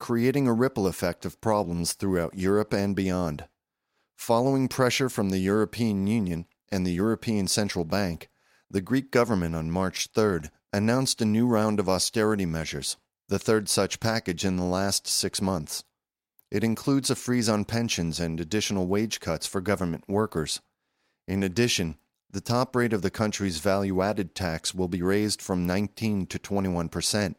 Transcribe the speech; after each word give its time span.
creating 0.00 0.48
a 0.48 0.52
ripple 0.52 0.88
effect 0.88 1.24
of 1.24 1.40
problems 1.40 1.92
throughout 1.92 2.36
Europe 2.36 2.74
and 2.74 2.96
beyond. 2.96 3.44
Following 4.16 4.66
pressure 4.66 5.08
from 5.08 5.30
the 5.30 5.38
European 5.38 6.08
Union 6.08 6.46
and 6.72 6.84
the 6.84 6.94
European 6.94 7.46
Central 7.46 7.84
Bank, 7.84 8.28
the 8.68 8.80
Greek 8.80 9.12
government 9.12 9.54
on 9.54 9.70
March 9.70 10.12
3rd 10.12 10.50
announced 10.76 11.22
a 11.22 11.24
new 11.24 11.46
round 11.46 11.80
of 11.80 11.88
austerity 11.88 12.44
measures, 12.44 12.98
the 13.28 13.38
third 13.38 13.66
such 13.66 13.98
package 13.98 14.44
in 14.44 14.56
the 14.56 14.62
last 14.62 15.06
six 15.06 15.40
months. 15.40 15.84
It 16.50 16.62
includes 16.62 17.08
a 17.08 17.16
freeze 17.16 17.48
on 17.48 17.64
pensions 17.64 18.20
and 18.20 18.38
additional 18.38 18.86
wage 18.86 19.18
cuts 19.18 19.46
for 19.46 19.62
government 19.62 20.04
workers. 20.06 20.60
In 21.26 21.42
addition, 21.42 21.96
the 22.30 22.42
top 22.42 22.76
rate 22.76 22.92
of 22.92 23.00
the 23.00 23.10
country's 23.10 23.58
value 23.58 24.02
added 24.02 24.34
tax 24.34 24.74
will 24.74 24.86
be 24.86 25.00
raised 25.00 25.40
from 25.40 25.66
19 25.66 26.26
to 26.26 26.38
21 26.38 26.90
percent, 26.90 27.38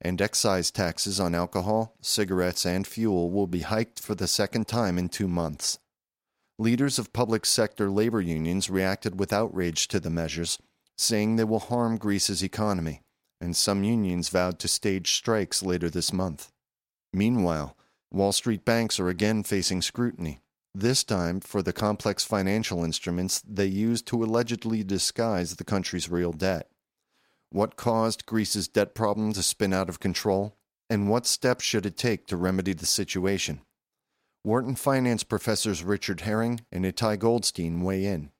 and 0.00 0.22
excise 0.22 0.70
taxes 0.70 1.18
on 1.18 1.34
alcohol, 1.34 1.96
cigarettes, 2.00 2.64
and 2.64 2.86
fuel 2.86 3.32
will 3.32 3.48
be 3.48 3.62
hiked 3.62 3.98
for 3.98 4.14
the 4.14 4.28
second 4.28 4.68
time 4.68 4.98
in 4.98 5.08
two 5.08 5.26
months. 5.26 5.80
Leaders 6.60 6.96
of 6.96 7.12
public 7.12 7.44
sector 7.44 7.90
labor 7.90 8.20
unions 8.20 8.70
reacted 8.70 9.18
with 9.18 9.32
outrage 9.32 9.88
to 9.88 9.98
the 9.98 10.10
measures 10.10 10.60
saying 10.98 11.36
they 11.36 11.44
will 11.44 11.60
harm 11.60 11.96
Greece's 11.96 12.42
economy, 12.42 13.02
and 13.40 13.56
some 13.56 13.84
unions 13.84 14.28
vowed 14.28 14.58
to 14.58 14.68
stage 14.68 15.12
strikes 15.12 15.62
later 15.62 15.88
this 15.88 16.12
month. 16.12 16.50
Meanwhile, 17.12 17.76
Wall 18.10 18.32
Street 18.32 18.64
banks 18.64 18.98
are 18.98 19.08
again 19.08 19.42
facing 19.42 19.80
scrutiny, 19.80 20.40
this 20.74 21.04
time 21.04 21.40
for 21.40 21.62
the 21.62 21.72
complex 21.72 22.24
financial 22.24 22.84
instruments 22.84 23.42
they 23.46 23.66
used 23.66 24.06
to 24.06 24.22
allegedly 24.22 24.84
disguise 24.84 25.56
the 25.56 25.64
country's 25.64 26.08
real 26.10 26.32
debt. 26.32 26.68
What 27.50 27.76
caused 27.76 28.26
Greece's 28.26 28.68
debt 28.68 28.94
problem 28.94 29.32
to 29.32 29.42
spin 29.42 29.72
out 29.72 29.88
of 29.88 30.00
control, 30.00 30.56
and 30.90 31.08
what 31.08 31.26
steps 31.26 31.64
should 31.64 31.86
it 31.86 31.96
take 31.96 32.26
to 32.26 32.36
remedy 32.36 32.72
the 32.74 32.86
situation? 32.86 33.60
Wharton 34.44 34.76
finance 34.76 35.24
professors 35.24 35.82
Richard 35.82 36.22
Herring 36.22 36.60
and 36.70 36.84
Itai 36.84 37.18
Goldstein 37.18 37.82
weigh 37.82 38.04
in. 38.04 38.30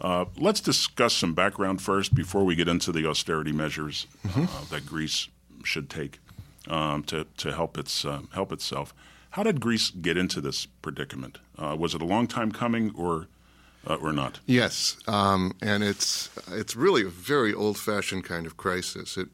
Uh, 0.00 0.24
let's 0.38 0.60
discuss 0.60 1.14
some 1.14 1.34
background 1.34 1.82
first 1.82 2.14
before 2.14 2.44
we 2.44 2.54
get 2.54 2.68
into 2.68 2.90
the 2.90 3.06
austerity 3.06 3.52
measures 3.52 4.06
mm-hmm. 4.26 4.44
uh, 4.44 4.64
that 4.70 4.86
Greece 4.86 5.28
should 5.62 5.90
take 5.90 6.18
um, 6.68 7.02
to, 7.04 7.26
to 7.36 7.52
help, 7.52 7.76
its, 7.76 8.04
uh, 8.04 8.22
help 8.32 8.52
itself. 8.52 8.94
How 9.30 9.42
did 9.42 9.60
Greece 9.60 9.90
get 9.90 10.16
into 10.16 10.40
this 10.40 10.66
predicament? 10.66 11.38
Uh, 11.58 11.76
was 11.78 11.94
it 11.94 12.02
a 12.02 12.06
long 12.06 12.26
time 12.26 12.50
coming, 12.50 12.92
or 12.96 13.28
uh, 13.86 13.96
or 13.96 14.12
not? 14.12 14.40
Yes, 14.46 14.96
um, 15.06 15.52
and 15.62 15.82
it's 15.82 16.28
it's 16.48 16.76
really 16.76 17.02
a 17.02 17.08
very 17.08 17.54
old-fashioned 17.54 18.24
kind 18.24 18.46
of 18.46 18.56
crisis. 18.56 19.16
It 19.16 19.28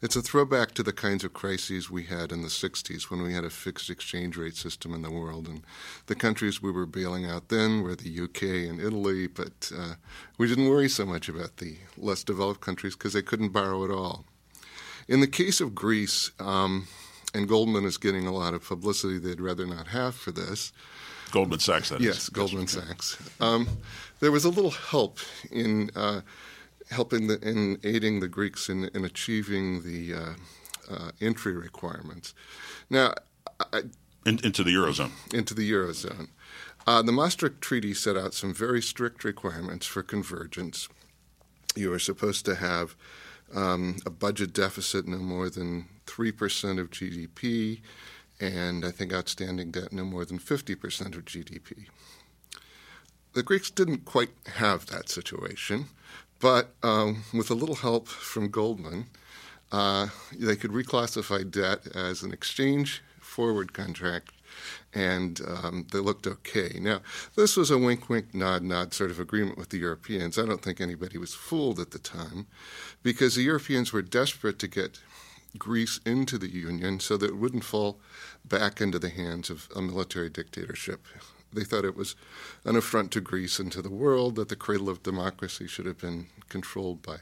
it's 0.00 0.16
a 0.16 0.22
throwback 0.22 0.72
to 0.74 0.82
the 0.82 0.92
kinds 0.92 1.24
of 1.24 1.32
crises 1.32 1.90
we 1.90 2.04
had 2.04 2.32
in 2.32 2.42
the 2.42 2.48
'60s 2.48 3.10
when 3.10 3.22
we 3.22 3.32
had 3.32 3.44
a 3.44 3.50
fixed 3.50 3.90
exchange 3.90 4.36
rate 4.36 4.56
system 4.56 4.92
in 4.94 5.02
the 5.02 5.10
world, 5.10 5.46
and 5.46 5.62
the 6.06 6.14
countries 6.14 6.62
we 6.62 6.72
were 6.72 6.86
bailing 6.86 7.26
out 7.26 7.48
then 7.48 7.82
were 7.82 7.94
the 7.94 8.20
UK 8.20 8.68
and 8.68 8.80
Italy, 8.80 9.26
but 9.26 9.70
uh, 9.76 9.94
we 10.38 10.48
didn't 10.48 10.68
worry 10.68 10.88
so 10.88 11.06
much 11.06 11.28
about 11.28 11.58
the 11.58 11.76
less 11.96 12.24
developed 12.24 12.60
countries 12.60 12.96
because 12.96 13.12
they 13.12 13.22
couldn't 13.22 13.50
borrow 13.50 13.84
at 13.84 13.90
all. 13.90 14.24
In 15.08 15.20
the 15.20 15.26
case 15.26 15.60
of 15.60 15.74
Greece. 15.74 16.30
Um, 16.38 16.88
and 17.34 17.48
Goldman 17.48 17.84
is 17.84 17.96
getting 17.96 18.26
a 18.26 18.32
lot 18.32 18.54
of 18.54 18.62
publicity 18.62 19.18
they'd 19.18 19.40
rather 19.40 19.66
not 19.66 19.88
have 19.88 20.14
for 20.14 20.32
this. 20.32 20.72
Goldman 21.32 21.58
Sachs, 21.58 21.88
that 21.88 22.00
yes, 22.00 22.24
is. 22.24 22.28
Goldman 22.28 22.68
Sachs. 22.68 23.18
Um, 23.40 23.66
there 24.20 24.30
was 24.30 24.44
a 24.44 24.50
little 24.50 24.70
help 24.70 25.18
in 25.50 25.90
uh, 25.96 26.20
helping 26.90 27.26
the, 27.26 27.40
in 27.40 27.78
aiding 27.82 28.20
the 28.20 28.28
Greeks 28.28 28.68
in, 28.68 28.84
in 28.94 29.04
achieving 29.04 29.82
the 29.82 30.14
uh, 30.14 30.34
uh, 30.90 31.10
entry 31.20 31.54
requirements. 31.54 32.34
Now, 32.90 33.14
I, 33.72 33.82
in, 34.26 34.38
into 34.44 34.62
the 34.62 34.74
eurozone. 34.74 35.10
Into 35.34 35.54
the 35.54 35.68
eurozone. 35.68 36.28
Uh, 36.86 37.02
the 37.02 37.12
Maastricht 37.12 37.60
Treaty 37.60 37.94
set 37.94 38.16
out 38.16 38.34
some 38.34 38.52
very 38.52 38.82
strict 38.82 39.24
requirements 39.24 39.86
for 39.86 40.02
convergence. 40.02 40.88
You 41.74 41.90
were 41.90 41.98
supposed 41.98 42.44
to 42.44 42.56
have 42.56 42.94
um, 43.54 43.96
a 44.04 44.10
budget 44.10 44.52
deficit 44.52 45.08
no 45.08 45.18
more 45.18 45.48
than 45.48 45.86
3% 46.06 46.78
of 46.78 46.90
GDP 46.90 47.80
and 48.42 48.84
I 48.84 48.90
think 48.90 49.12
outstanding 49.12 49.70
debt 49.70 49.92
no 49.92 50.04
more 50.04 50.24
than 50.24 50.40
50% 50.40 51.16
of 51.16 51.24
GDP. 51.24 51.86
The 53.34 53.42
Greeks 53.44 53.70
didn't 53.70 54.04
quite 54.04 54.30
have 54.56 54.86
that 54.86 55.08
situation, 55.08 55.86
but 56.40 56.74
um, 56.82 57.22
with 57.32 57.50
a 57.50 57.54
little 57.54 57.76
help 57.76 58.08
from 58.08 58.50
Goldman, 58.50 59.06
uh, 59.70 60.08
they 60.36 60.56
could 60.56 60.72
reclassify 60.72 61.48
debt 61.48 61.86
as 61.94 62.22
an 62.22 62.32
exchange 62.32 63.00
forward 63.20 63.72
contract, 63.72 64.32
and 64.92 65.40
um, 65.46 65.86
they 65.92 66.00
looked 66.00 66.26
okay. 66.26 66.78
Now, 66.80 67.00
this 67.36 67.56
was 67.56 67.70
a 67.70 67.78
wink, 67.78 68.10
wink, 68.10 68.34
nod, 68.34 68.62
nod 68.62 68.92
sort 68.92 69.12
of 69.12 69.20
agreement 69.20 69.56
with 69.56 69.68
the 69.68 69.78
Europeans. 69.78 70.36
I 70.36 70.44
don't 70.44 70.60
think 70.60 70.80
anybody 70.80 71.16
was 71.16 71.32
fooled 71.32 71.78
at 71.78 71.92
the 71.92 71.98
time 71.98 72.48
because 73.04 73.36
the 73.36 73.42
Europeans 73.42 73.92
were 73.92 74.02
desperate 74.02 74.58
to 74.58 74.68
get 74.68 74.98
Greece 75.58 76.00
into 76.04 76.38
the 76.38 76.50
Union 76.50 77.00
so 77.00 77.16
that 77.16 77.30
it 77.30 77.36
wouldn't 77.36 77.64
fall 77.64 78.00
back 78.44 78.80
into 78.80 78.98
the 78.98 79.08
hands 79.08 79.50
of 79.50 79.68
a 79.74 79.82
military 79.82 80.28
dictatorship. 80.28 81.06
They 81.52 81.64
thought 81.64 81.84
it 81.84 81.96
was 81.96 82.16
an 82.64 82.76
affront 82.76 83.10
to 83.12 83.20
Greece 83.20 83.58
and 83.58 83.70
to 83.72 83.82
the 83.82 83.90
world 83.90 84.36
that 84.36 84.48
the 84.48 84.56
cradle 84.56 84.88
of 84.88 85.02
democracy 85.02 85.66
should 85.66 85.86
have 85.86 85.98
been 85.98 86.26
controlled 86.48 87.02
by 87.02 87.18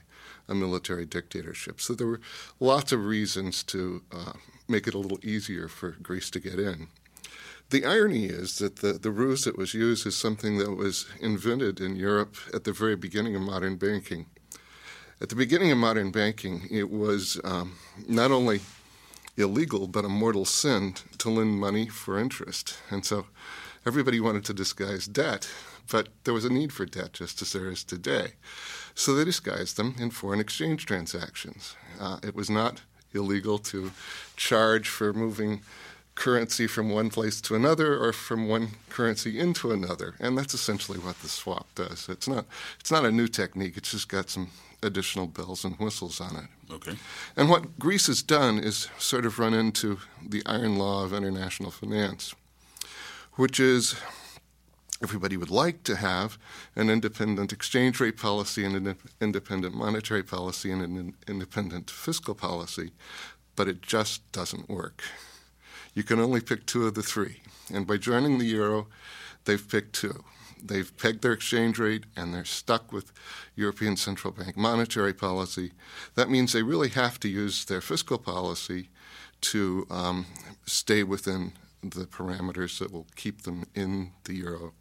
a 0.48 0.54
military 0.54 1.06
dictatorship. 1.06 1.80
So 1.80 1.94
there 1.94 2.06
were 2.06 2.20
lots 2.58 2.92
of 2.92 3.04
reasons 3.04 3.62
to 3.64 4.02
uh, 4.12 4.32
make 4.68 4.86
it 4.86 4.94
a 4.94 4.98
little 4.98 5.20
easier 5.22 5.68
for 5.68 5.92
Greece 6.02 6.30
to 6.30 6.40
get 6.40 6.58
in. 6.58 6.88
The 7.70 7.84
irony 7.84 8.26
is 8.26 8.58
that 8.58 8.76
the, 8.76 8.94
the 8.94 9.12
ruse 9.12 9.44
that 9.44 9.56
was 9.56 9.74
used 9.74 10.06
is 10.06 10.16
something 10.16 10.58
that 10.58 10.74
was 10.74 11.06
invented 11.20 11.80
in 11.80 11.94
Europe 11.94 12.36
at 12.52 12.64
the 12.64 12.72
very 12.72 12.96
beginning 12.96 13.36
of 13.36 13.42
modern 13.42 13.76
banking. 13.76 14.26
At 15.20 15.28
the 15.28 15.36
beginning 15.36 15.70
of 15.70 15.78
modern 15.78 16.10
banking, 16.10 16.66
it 16.70 16.90
was 16.90 17.40
um, 17.44 17.76
not 18.08 18.32
only 18.32 18.60
illegal 19.36 19.86
but 19.86 20.04
a 20.04 20.08
mortal 20.08 20.44
sin 20.44 20.94
to 21.18 21.30
lend 21.30 21.58
money 21.58 21.88
for 21.88 22.18
interest. 22.18 22.78
And 22.90 23.04
so 23.04 23.26
everybody 23.86 24.20
wanted 24.20 24.44
to 24.46 24.54
disguise 24.54 25.06
debt, 25.06 25.50
but 25.90 26.08
there 26.24 26.34
was 26.34 26.44
a 26.44 26.52
need 26.52 26.72
for 26.72 26.86
debt 26.86 27.12
just 27.12 27.40
as 27.42 27.52
there 27.52 27.70
is 27.70 27.84
today. 27.84 28.32
So 28.94 29.14
they 29.14 29.24
disguised 29.24 29.76
them 29.76 29.94
in 29.98 30.10
foreign 30.10 30.40
exchange 30.40 30.86
transactions. 30.86 31.76
Uh, 31.98 32.18
it 32.22 32.34
was 32.34 32.50
not 32.50 32.82
illegal 33.14 33.58
to 33.58 33.92
charge 34.36 34.88
for 34.88 35.12
moving 35.12 35.62
currency 36.14 36.66
from 36.66 36.90
one 36.90 37.08
place 37.08 37.40
to 37.40 37.54
another 37.54 37.98
or 37.98 38.12
from 38.12 38.46
one 38.46 38.72
currency 38.90 39.38
into 39.38 39.72
another. 39.72 40.14
And 40.20 40.36
that's 40.36 40.52
essentially 40.52 40.98
what 40.98 41.18
the 41.20 41.28
swap 41.28 41.66
does. 41.74 42.08
It's 42.08 42.28
not, 42.28 42.44
it's 42.78 42.90
not 42.90 43.06
a 43.06 43.10
new 43.10 43.26
technique, 43.26 43.76
it's 43.76 43.92
just 43.92 44.08
got 44.08 44.28
some 44.28 44.50
additional 44.82 45.26
bells 45.26 45.64
and 45.64 45.76
whistles 45.76 46.20
on 46.20 46.36
it. 46.36 46.72
Okay. 46.72 46.96
And 47.36 47.48
what 47.48 47.78
Greece 47.78 48.06
has 48.06 48.22
done 48.22 48.58
is 48.58 48.88
sort 48.98 49.26
of 49.26 49.38
run 49.38 49.54
into 49.54 49.98
the 50.26 50.42
iron 50.46 50.76
law 50.76 51.04
of 51.04 51.12
international 51.12 51.70
finance, 51.70 52.34
which 53.34 53.60
is 53.60 53.96
everybody 55.02 55.36
would 55.36 55.50
like 55.50 55.82
to 55.84 55.96
have 55.96 56.38
an 56.76 56.90
independent 56.90 57.52
exchange 57.52 58.00
rate 58.00 58.16
policy 58.16 58.64
and 58.64 58.76
an 58.76 58.96
independent 59.20 59.74
monetary 59.74 60.22
policy 60.22 60.70
and 60.70 60.82
an 60.82 61.14
independent 61.26 61.90
fiscal 61.90 62.34
policy, 62.34 62.92
but 63.56 63.68
it 63.68 63.82
just 63.82 64.30
doesn't 64.32 64.68
work. 64.68 65.02
You 65.94 66.02
can 66.02 66.20
only 66.20 66.40
pick 66.40 66.66
two 66.66 66.86
of 66.86 66.94
the 66.94 67.02
three. 67.02 67.40
And 67.72 67.86
by 67.86 67.96
joining 67.96 68.38
the 68.38 68.46
euro, 68.46 68.88
they've 69.44 69.68
picked 69.68 69.94
two 69.94 70.24
they've 70.62 70.96
pegged 70.96 71.22
their 71.22 71.32
exchange 71.32 71.78
rate 71.78 72.04
and 72.16 72.32
they're 72.32 72.44
stuck 72.44 72.92
with 72.92 73.12
European 73.56 73.96
Central 73.96 74.32
Bank 74.32 74.56
monetary 74.56 75.12
policy. 75.12 75.72
That 76.14 76.30
means 76.30 76.52
they 76.52 76.62
really 76.62 76.88
have 76.90 77.18
to 77.20 77.28
use 77.28 77.64
their 77.64 77.80
fiscal 77.80 78.18
policy 78.18 78.88
to 79.42 79.86
um, 79.90 80.26
stay 80.66 81.02
within 81.02 81.52
the 81.82 82.04
parameters 82.04 82.78
that 82.78 82.92
will 82.92 83.06
keep 83.16 83.42
them 83.42 83.64
in 83.74 84.12
the 84.24 84.34
euro 84.34 84.72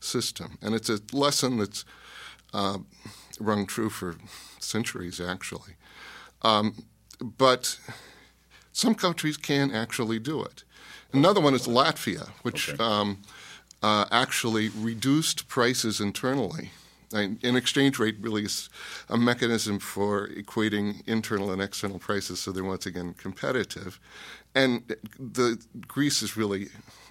system. 0.00 0.58
And 0.60 0.74
it's 0.74 0.88
a 0.88 1.00
lesson 1.12 1.58
that's 1.58 1.84
uh, 2.52 2.78
rung 3.38 3.66
true 3.66 3.90
for 3.90 4.16
centuries, 4.58 5.20
actually. 5.20 5.74
Um, 6.42 6.84
but 7.20 7.78
some 8.72 8.94
countries 8.94 9.36
can 9.36 9.70
actually 9.70 10.18
do 10.18 10.42
it. 10.42 10.64
Another 11.12 11.40
one 11.40 11.54
is 11.54 11.66
Latvia, 11.66 12.28
which 12.42 12.70
okay. 12.70 12.82
um, 12.82 13.22
uh, 13.82 14.06
actually 14.10 14.68
reduced 14.70 15.48
prices 15.48 16.00
internally 16.00 16.70
an 17.12 17.56
exchange 17.56 17.98
rate 17.98 18.16
really 18.20 18.44
is 18.44 18.68
a 19.08 19.16
mechanism 19.16 19.78
for 19.78 20.28
equating 20.28 21.06
internal 21.06 21.50
and 21.50 21.62
external 21.62 21.98
prices, 21.98 22.40
so 22.40 22.52
they're 22.52 22.64
once 22.64 22.86
again 22.86 23.14
competitive. 23.14 23.98
And 24.54 24.94
the 25.18 25.62
Greece 25.86 26.22
is 26.22 26.36
really 26.36 26.68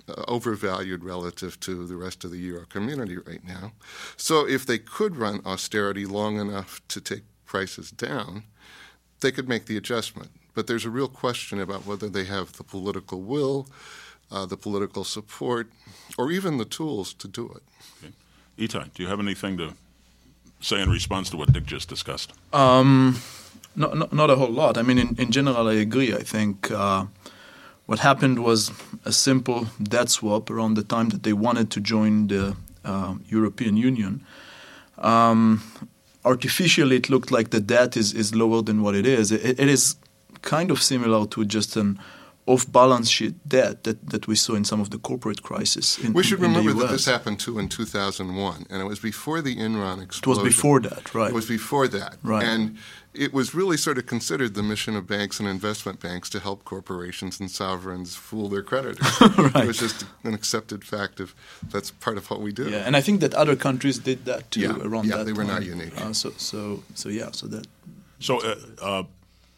uh, 0.08 0.24
overvalued 0.28 1.04
relative 1.04 1.60
to 1.62 1.88
the 1.88 1.96
rest 1.96 2.24
of 2.24 2.32
the 2.32 2.38
euro 2.38 2.66
community 2.66 3.18
right 3.18 3.44
now. 3.44 3.72
So 4.16 4.48
if 4.48 4.66
they 4.66 4.78
could 4.78 5.16
run 5.16 5.42
austerity 5.46 6.06
long 6.06 6.40
enough 6.40 6.82
to 6.90 7.02
take 7.02 7.24
prices 7.46 7.90
down, 7.92 8.44
they 9.22 9.32
could 9.32 9.50
make 9.50 9.66
the 9.66 9.78
adjustment. 9.78 10.30
But 10.54 10.68
there's 10.68 10.86
a 10.86 10.90
real 10.90 11.08
question 11.08 11.60
about 11.60 11.86
whether 11.86 12.10
they 12.10 12.26
have 12.26 12.54
the 12.54 12.64
political 12.64 13.22
will, 13.22 13.68
uh, 14.32 14.46
the 14.46 14.58
political 14.58 15.04
support, 15.04 15.68
or 16.18 16.32
even 16.32 16.58
the 16.58 16.66
tools 16.66 17.14
to 17.14 17.28
do 17.28 17.46
it. 17.56 17.64
Okay. 18.04 18.14
Itai, 18.58 18.94
do 18.94 19.04
you 19.04 19.10
have 19.10 19.20
anything 19.20 19.58
to 19.58 19.74
say 20.60 20.82
in 20.82 20.90
response 20.90 21.30
to 21.30 21.38
what 21.38 21.54
Dick 21.54 21.66
just 21.66 21.90
discussed? 21.90 22.34
Um, 22.54 23.20
no, 23.76 23.94
no, 23.94 24.08
not 24.12 24.30
a 24.30 24.36
whole 24.36 24.52
lot. 24.52 24.78
I 24.78 24.82
mean, 24.82 24.98
in, 24.98 25.16
in 25.18 25.32
general, 25.32 25.68
I 25.68 25.74
agree. 25.74 26.14
I 26.14 26.24
think 26.24 26.72
uh, 26.72 27.06
what 27.86 28.00
happened 28.00 28.44
was 28.44 28.72
a 29.06 29.12
simple 29.12 29.68
debt 29.82 30.10
swap 30.10 30.50
around 30.50 30.74
the 30.74 30.84
time 30.84 31.10
that 31.10 31.24
they 31.24 31.34
wanted 31.34 31.70
to 31.72 31.80
join 31.80 32.28
the 32.28 32.56
uh, 32.84 33.16
European 33.30 33.78
Union. 33.78 34.24
Um, 34.98 35.62
artificially, 36.26 36.96
it 36.96 37.10
looked 37.10 37.32
like 37.32 37.52
the 37.52 37.60
debt 37.60 37.96
is, 37.96 38.14
is 38.14 38.34
lower 38.34 38.62
than 38.62 38.82
what 38.82 38.96
it 38.96 39.06
is. 39.06 39.32
it, 39.32 39.60
it 39.60 39.70
is 39.70 39.96
kind 40.42 40.72
of 40.72 40.82
similar 40.82 41.26
to 41.28 41.46
just 41.46 41.76
an 41.76 42.00
off 42.48 42.72
balance 42.72 43.10
sheet 43.10 43.36
debt 43.48 43.84
that, 43.84 44.10
that 44.10 44.26
we 44.28 44.36
saw 44.36 44.56
in 44.56 44.64
some 44.64 44.80
of 44.80 44.90
the 44.90 44.98
corporate 44.98 45.44
crises. 45.44 46.00
In, 46.02 46.14
we 46.14 46.24
should 46.24 46.40
in 46.40 46.46
remember 46.46 46.74
that 46.74 46.90
this 46.90 47.06
happened 47.06 47.40
too 47.40 47.60
in 47.60 47.68
2001, 47.68 48.66
and 48.70 48.82
it 48.82 48.86
was 48.86 49.00
before 49.00 49.42
the 49.42 49.56
Enron 49.58 50.02
explosion. 50.02 50.42
It 50.42 50.44
was 50.46 50.56
before 50.56 50.80
that, 50.80 51.14
right? 51.14 51.30
It 51.30 51.34
was 51.34 51.48
before 51.48 51.88
that, 51.90 52.16
right? 52.24 52.44
And 52.44 52.78
it 53.14 53.34
was 53.34 53.54
really 53.54 53.78
sort 53.78 53.98
of 53.98 54.06
considered 54.06 54.54
the 54.54 54.64
mission 54.64 54.96
of 54.96 55.08
banks 55.08 55.40
and 55.40 55.50
investment 55.50 56.00
banks 56.00 56.30
to 56.30 56.40
help 56.40 56.64
corporations 56.64 57.40
and 57.40 57.50
sovereigns 57.52 58.16
fool 58.16 58.48
their 58.48 58.64
creditors. 58.64 59.06
right. 59.38 59.64
It 59.64 59.68
was 59.68 59.80
just 59.80 60.06
an 60.24 60.34
accepted 60.34 60.84
fact 60.84 61.20
of 61.20 61.36
that's 61.70 61.92
part 61.92 62.18
of 62.18 62.30
what 62.30 62.42
we 62.42 62.52
do. 62.52 62.70
Yeah, 62.70 62.78
and 62.78 62.96
I 62.96 63.02
think 63.02 63.20
that 63.22 63.34
other 63.34 63.56
countries 63.56 64.00
did 64.00 64.26
that 64.26 64.50
too 64.52 64.62
yeah. 64.62 64.78
around 64.82 65.06
yeah, 65.06 65.18
that. 65.18 65.18
Yeah, 65.18 65.24
they 65.24 65.34
were 65.34 65.44
time. 65.44 65.54
not 65.54 65.66
unique. 65.66 66.00
Uh, 66.00 66.14
so, 66.14 66.32
so, 66.38 66.84
so 66.96 67.10
yeah, 67.10 67.32
so 67.32 67.48
that. 67.48 67.68
So, 68.20 68.42
uh, 68.42 68.56
uh, 68.82 69.04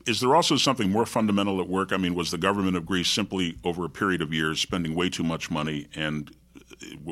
is 0.10 0.20
there 0.20 0.36
also 0.36 0.58
something 0.58 0.90
more 0.90 1.06
fundamental 1.06 1.62
at 1.62 1.70
work? 1.70 1.94
I 1.94 1.98
mean, 1.98 2.16
was 2.16 2.32
the 2.32 2.38
government 2.38 2.76
of 2.76 2.86
Greece 2.86 3.10
simply 3.10 3.58
over 3.64 3.86
a 3.86 3.90
period 3.90 4.22
of 4.24 4.34
years 4.34 4.60
spending 4.60 4.96
way 4.96 5.10
too 5.10 5.24
much 5.24 5.52
money, 5.52 5.88
and 5.96 6.32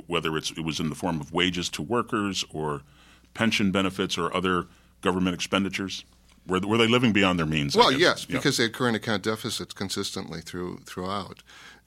whether 0.07 0.35
it 0.35 0.59
was 0.63 0.79
in 0.79 0.89
the 0.89 0.95
form 0.95 1.21
of 1.21 1.31
wages 1.31 1.69
to 1.69 1.83
workers 1.83 2.43
or 2.51 2.81
pension 3.35 3.71
benefits 3.71 4.17
or 4.17 4.35
other 4.35 4.65
government 5.01 5.35
expenditures? 5.35 6.05
Were, 6.47 6.59
were 6.61 6.77
they 6.77 6.87
living 6.87 7.11
beyond 7.11 7.37
their 7.37 7.45
means? 7.45 7.75
Well, 7.75 7.91
yes, 7.91 8.25
because 8.25 8.57
yeah. 8.57 8.63
they 8.63 8.67
had 8.69 8.73
current 8.73 8.95
account 8.95 9.23
deficits 9.23 9.73
consistently 9.73 10.41
through 10.41 10.79
throughout 10.85 11.43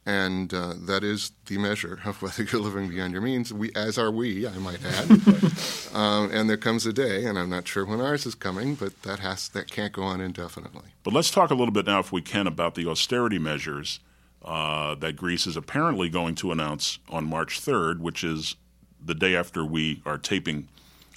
and 0.06 0.52
uh, 0.54 0.74
that 0.86 1.04
is 1.04 1.32
the 1.46 1.58
measure 1.58 2.00
of 2.04 2.22
whether 2.22 2.42
you're 2.42 2.60
living 2.60 2.88
beyond 2.88 3.12
your 3.12 3.22
means. 3.22 3.52
We, 3.52 3.70
as 3.74 3.98
are 3.98 4.10
we, 4.10 4.46
I 4.46 4.56
might 4.58 4.84
add. 4.84 5.10
um, 5.94 6.30
and 6.32 6.48
there 6.48 6.56
comes 6.56 6.86
a 6.86 6.92
day, 6.92 7.24
and 7.24 7.38
I'm 7.38 7.50
not 7.50 7.68
sure 7.68 7.84
when 7.84 8.00
ours 8.00 8.26
is 8.26 8.34
coming, 8.34 8.74
but 8.74 9.02
that 9.02 9.20
has 9.20 9.48
that 9.50 9.70
can't 9.70 9.92
go 9.92 10.02
on 10.02 10.20
indefinitely. 10.20 10.90
But 11.02 11.14
let's 11.14 11.30
talk 11.30 11.50
a 11.50 11.54
little 11.54 11.72
bit 11.72 11.86
now, 11.86 12.00
if 12.00 12.12
we 12.12 12.22
can, 12.22 12.46
about 12.46 12.74
the 12.74 12.88
austerity 12.88 13.38
measures 13.38 14.00
uh, 14.44 14.94
that 14.96 15.16
Greece 15.16 15.46
is 15.46 15.56
apparently 15.56 16.08
going 16.08 16.34
to 16.36 16.50
announce 16.52 16.98
on 17.08 17.24
March 17.24 17.60
3rd, 17.60 18.00
which 18.00 18.24
is 18.24 18.56
the 19.04 19.14
day 19.14 19.34
after 19.34 19.64
we 19.64 20.02
are 20.06 20.18
taping 20.18 20.68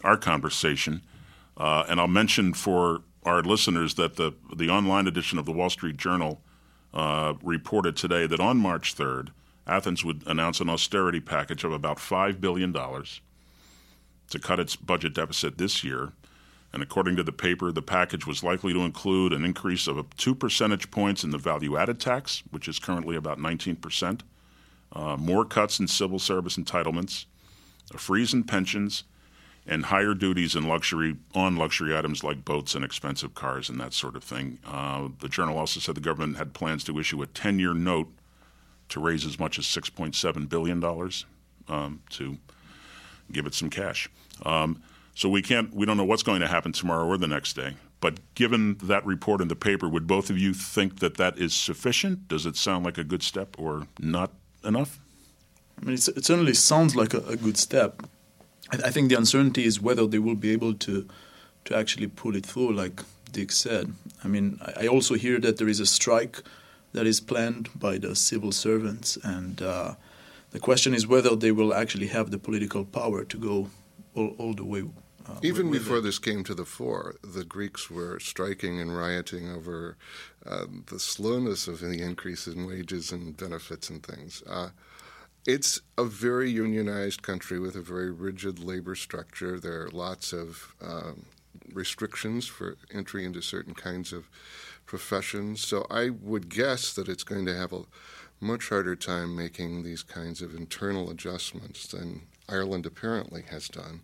our 0.03 0.17
conversation. 0.17 1.01
Uh, 1.55 1.85
and 1.87 1.99
I'll 1.99 2.07
mention 2.07 2.53
for 2.53 3.01
our 3.23 3.41
listeners 3.41 3.95
that 3.95 4.17
the 4.17 4.33
the 4.53 4.69
online 4.69 5.07
edition 5.07 5.39
of 5.39 5.45
the 5.45 5.51
Wall 5.51 5.69
Street 5.69 5.97
Journal 5.97 6.41
uh, 6.93 7.33
reported 7.43 7.95
today 7.95 8.27
that 8.27 8.39
on 8.39 8.57
March 8.57 8.95
3rd, 8.95 9.29
Athens 9.65 10.03
would 10.03 10.23
announce 10.27 10.59
an 10.59 10.69
austerity 10.69 11.19
package 11.19 11.63
of 11.63 11.71
about 11.71 11.97
$5 11.97 12.39
billion 12.41 12.73
to 12.73 14.39
cut 14.39 14.59
its 14.59 14.75
budget 14.75 15.13
deficit 15.13 15.57
this 15.57 15.83
year. 15.83 16.11
And 16.73 16.81
according 16.81 17.15
to 17.17 17.23
the 17.23 17.31
paper, 17.31 17.71
the 17.71 17.81
package 17.81 18.25
was 18.25 18.43
likely 18.43 18.73
to 18.73 18.81
include 18.81 19.31
an 19.31 19.45
increase 19.45 19.87
of 19.87 20.03
two 20.17 20.33
percentage 20.33 20.89
points 20.91 21.23
in 21.23 21.29
the 21.29 21.37
value 21.37 21.77
added 21.77 21.99
tax, 21.99 22.43
which 22.49 22.67
is 22.67 22.79
currently 22.79 23.15
about 23.15 23.37
19%, 23.37 24.21
uh, 24.91 25.15
more 25.17 25.45
cuts 25.45 25.79
in 25.79 25.87
civil 25.87 26.19
service 26.19 26.57
entitlements, 26.57 27.25
a 27.93 27.97
freeze 27.97 28.33
in 28.33 28.43
pensions, 28.43 29.03
and 29.65 29.85
higher 29.85 30.13
duties 30.13 30.55
and 30.55 30.67
luxury 30.67 31.15
on 31.33 31.55
luxury 31.55 31.97
items 31.97 32.23
like 32.23 32.43
boats 32.43 32.75
and 32.75 32.83
expensive 32.83 33.33
cars 33.33 33.69
and 33.69 33.79
that 33.79 33.93
sort 33.93 34.15
of 34.15 34.23
thing. 34.23 34.59
Uh, 34.65 35.07
the 35.19 35.29
journal 35.29 35.57
also 35.57 35.79
said 35.79 35.95
the 35.95 36.01
government 36.01 36.37
had 36.37 36.53
plans 36.53 36.83
to 36.83 36.99
issue 36.99 37.21
a 37.21 37.27
10-year 37.27 37.73
note 37.73 38.09
to 38.89 38.99
raise 38.99 39.25
as 39.25 39.39
much 39.39 39.57
as 39.57 39.65
6.7 39.65 40.49
billion 40.49 40.79
dollars 40.79 41.25
um, 41.69 42.01
to 42.09 42.37
give 43.31 43.45
it 43.45 43.53
some 43.53 43.69
cash. 43.69 44.09
Um, 44.45 44.81
so 45.15 45.29
we 45.29 45.41
can't, 45.41 45.73
we 45.73 45.85
don't 45.85 45.97
know 45.97 46.03
what's 46.03 46.23
going 46.23 46.41
to 46.41 46.47
happen 46.47 46.71
tomorrow 46.71 47.05
or 47.05 47.17
the 47.17 47.27
next 47.27 47.53
day. 47.53 47.75
But 48.01 48.19
given 48.35 48.77
that 48.83 49.05
report 49.05 49.39
in 49.39 49.47
the 49.47 49.55
paper, 49.55 49.87
would 49.87 50.07
both 50.07 50.29
of 50.29 50.37
you 50.37 50.53
think 50.53 50.99
that 50.99 51.15
that 51.15 51.37
is 51.37 51.53
sufficient? 51.53 52.27
Does 52.27 52.45
it 52.45 52.57
sound 52.57 52.83
like 52.83 52.97
a 52.97 53.03
good 53.03 53.23
step 53.23 53.55
or 53.57 53.87
not 53.97 54.31
enough? 54.65 54.99
I 55.81 55.85
mean, 55.85 55.93
it 55.93 56.01
certainly 56.01 56.53
sounds 56.53 56.97
like 56.97 57.13
a, 57.13 57.19
a 57.19 57.37
good 57.37 57.57
step. 57.57 58.03
I, 58.71 58.89
think 58.89 59.09
the 59.09 59.17
uncertainty 59.17 59.65
is 59.65 59.81
whether 59.81 60.07
they 60.07 60.19
will 60.19 60.35
be 60.35 60.51
able 60.51 60.73
to 60.75 61.07
to 61.65 61.77
actually 61.77 62.07
pull 62.07 62.35
it 62.35 62.45
through, 62.45 62.73
like 62.73 63.01
Dick 63.31 63.51
said. 63.51 63.93
I 64.23 64.27
mean, 64.27 64.59
I, 64.77 64.87
also 64.87 65.15
hear 65.15 65.39
that 65.39 65.57
there 65.57 65.69
is 65.69 65.79
a 65.79 65.85
strike 65.85 66.41
that 66.91 67.07
is 67.07 67.19
planned 67.19 67.69
by 67.75 67.97
the 67.97 68.15
civil 68.15 68.51
servants, 68.51 69.17
and 69.23 69.61
uh, 69.61 69.95
the 70.51 70.59
question 70.59 70.93
is 70.93 71.07
whether 71.07 71.35
they 71.35 71.51
will 71.51 71.73
actually 71.73 72.07
have 72.07 72.31
the 72.31 72.37
political 72.37 72.85
power 72.85 73.23
to 73.23 73.37
go 73.37 73.69
all, 74.15 74.35
all 74.37 74.53
the 74.53 74.65
way. 74.65 74.83
Uh, 75.25 75.35
Even 75.41 75.71
before 75.71 76.01
this 76.01 76.19
came 76.19 76.43
to 76.43 76.53
the 76.53 76.65
fore, 76.65 77.15
the 77.23 77.45
Greeks 77.45 77.89
were 77.89 78.19
striking 78.19 78.79
and 78.79 78.95
rioting 78.95 79.49
over 79.49 79.95
uh, 80.45 80.65
the 80.87 80.99
slowness 80.99 81.67
of 81.67 81.79
the 81.79 82.01
increase 82.01 82.45
in 82.45 82.67
wages 82.67 83.11
and 83.11 83.37
benefits 83.37 83.89
and 83.89 84.03
things. 84.03 84.43
It's 85.45 85.81
a 85.97 86.05
very 86.05 86.49
unionized 86.49 87.21
country 87.21 87.59
with 87.59 87.75
a 87.75 87.81
very 87.81 88.11
rigid 88.11 88.59
labor 88.59 88.95
structure. 88.95 89.59
There 89.59 89.81
are 89.83 89.89
lots 89.89 90.31
of 90.31 90.73
um, 90.81 91.25
restrictions 91.73 92.47
for 92.47 92.77
entry 92.93 93.25
into 93.25 93.41
certain 93.41 93.73
kinds 93.73 94.13
of 94.13 94.29
professions. 94.85 95.65
So 95.65 95.85
I 95.89 96.09
would 96.09 96.49
guess 96.49 96.93
that 96.93 97.09
it's 97.09 97.25
going 97.25 97.45
to 97.45 97.55
have 97.55 97.73
a 97.73 97.83
much 98.39 98.69
harder 98.69 98.95
time 98.95 99.35
making 99.35 99.83
these 99.83 100.03
kinds 100.03 100.41
of 100.41 100.55
internal 100.55 101.09
adjustments 101.09 101.87
than 101.87 102.21
Ireland 102.47 102.85
apparently 102.85 103.43
has 103.49 103.67
done. 103.67 104.01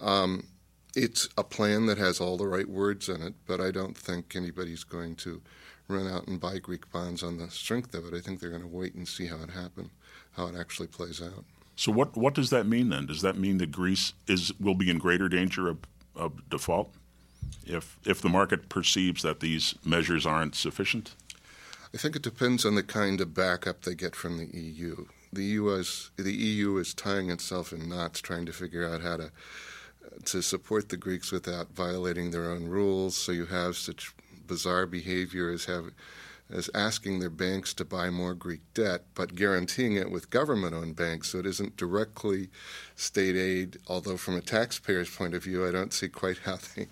Um, 0.00 0.48
it's 0.94 1.28
a 1.36 1.44
plan 1.44 1.86
that 1.86 1.98
has 1.98 2.20
all 2.20 2.36
the 2.36 2.46
right 2.46 2.68
words 2.68 3.08
in 3.08 3.22
it, 3.22 3.34
but 3.46 3.60
I 3.60 3.70
don't 3.70 3.96
think 3.96 4.34
anybody's 4.34 4.84
going 4.84 5.16
to 5.16 5.40
run 5.88 6.06
out 6.06 6.28
and 6.28 6.38
buy 6.38 6.58
Greek 6.58 6.90
bonds 6.92 7.22
on 7.22 7.38
the 7.38 7.50
strength 7.50 7.94
of 7.94 8.06
it. 8.06 8.14
I 8.14 8.20
think 8.20 8.40
they're 8.40 8.50
going 8.50 8.62
to 8.62 8.68
wait 8.68 8.94
and 8.94 9.08
see 9.08 9.26
how 9.26 9.42
it 9.42 9.50
happens 9.50 9.90
how 10.38 10.46
it 10.46 10.56
actually 10.56 10.86
plays 10.86 11.20
out. 11.20 11.44
So 11.76 11.92
what 11.92 12.16
what 12.16 12.34
does 12.34 12.50
that 12.50 12.66
mean 12.66 12.88
then? 12.88 13.06
Does 13.06 13.22
that 13.22 13.36
mean 13.36 13.58
that 13.58 13.72
Greece 13.72 14.14
is 14.26 14.52
will 14.58 14.74
be 14.74 14.88
in 14.88 14.98
greater 14.98 15.28
danger 15.28 15.68
of, 15.68 15.78
of 16.16 16.48
default 16.48 16.92
if 17.66 17.98
if 18.04 18.20
the 18.20 18.28
market 18.28 18.68
perceives 18.68 19.22
that 19.22 19.40
these 19.40 19.74
measures 19.84 20.24
aren't 20.24 20.54
sufficient? 20.54 21.14
I 21.92 21.98
think 21.98 22.16
it 22.16 22.22
depends 22.22 22.64
on 22.64 22.74
the 22.74 22.82
kind 22.82 23.20
of 23.20 23.34
backup 23.34 23.82
they 23.82 23.94
get 23.94 24.14
from 24.14 24.38
the 24.38 24.46
EU. 24.46 25.06
The 25.32 25.44
US 25.44 26.10
the 26.16 26.34
EU 26.34 26.78
is 26.78 26.94
tying 26.94 27.30
itself 27.30 27.72
in 27.72 27.88
knots 27.88 28.20
trying 28.20 28.46
to 28.46 28.52
figure 28.52 28.88
out 28.88 29.02
how 29.02 29.16
to 29.18 29.30
to 30.24 30.42
support 30.42 30.88
the 30.88 30.96
Greeks 30.96 31.30
without 31.30 31.70
violating 31.74 32.30
their 32.30 32.50
own 32.50 32.66
rules. 32.66 33.16
So 33.16 33.30
you 33.30 33.46
have 33.46 33.76
such 33.76 34.14
bizarre 34.48 34.86
behavior 34.86 35.50
as 35.50 35.66
having 35.66 35.92
as 36.50 36.70
asking 36.74 37.18
their 37.18 37.30
banks 37.30 37.74
to 37.74 37.84
buy 37.84 38.08
more 38.08 38.34
Greek 38.34 38.62
debt, 38.72 39.04
but 39.14 39.34
guaranteeing 39.34 39.96
it 39.96 40.10
with 40.10 40.30
government 40.30 40.74
owned 40.74 40.96
banks 40.96 41.30
so 41.30 41.38
it 41.38 41.46
isn't 41.46 41.76
directly 41.76 42.48
state 42.96 43.36
aid. 43.36 43.76
Although, 43.86 44.16
from 44.16 44.36
a 44.36 44.40
taxpayer's 44.40 45.14
point 45.14 45.34
of 45.34 45.44
view, 45.44 45.66
I 45.66 45.72
don't 45.72 45.92
see 45.92 46.08
quite 46.08 46.38
how 46.44 46.58
they 46.74 46.88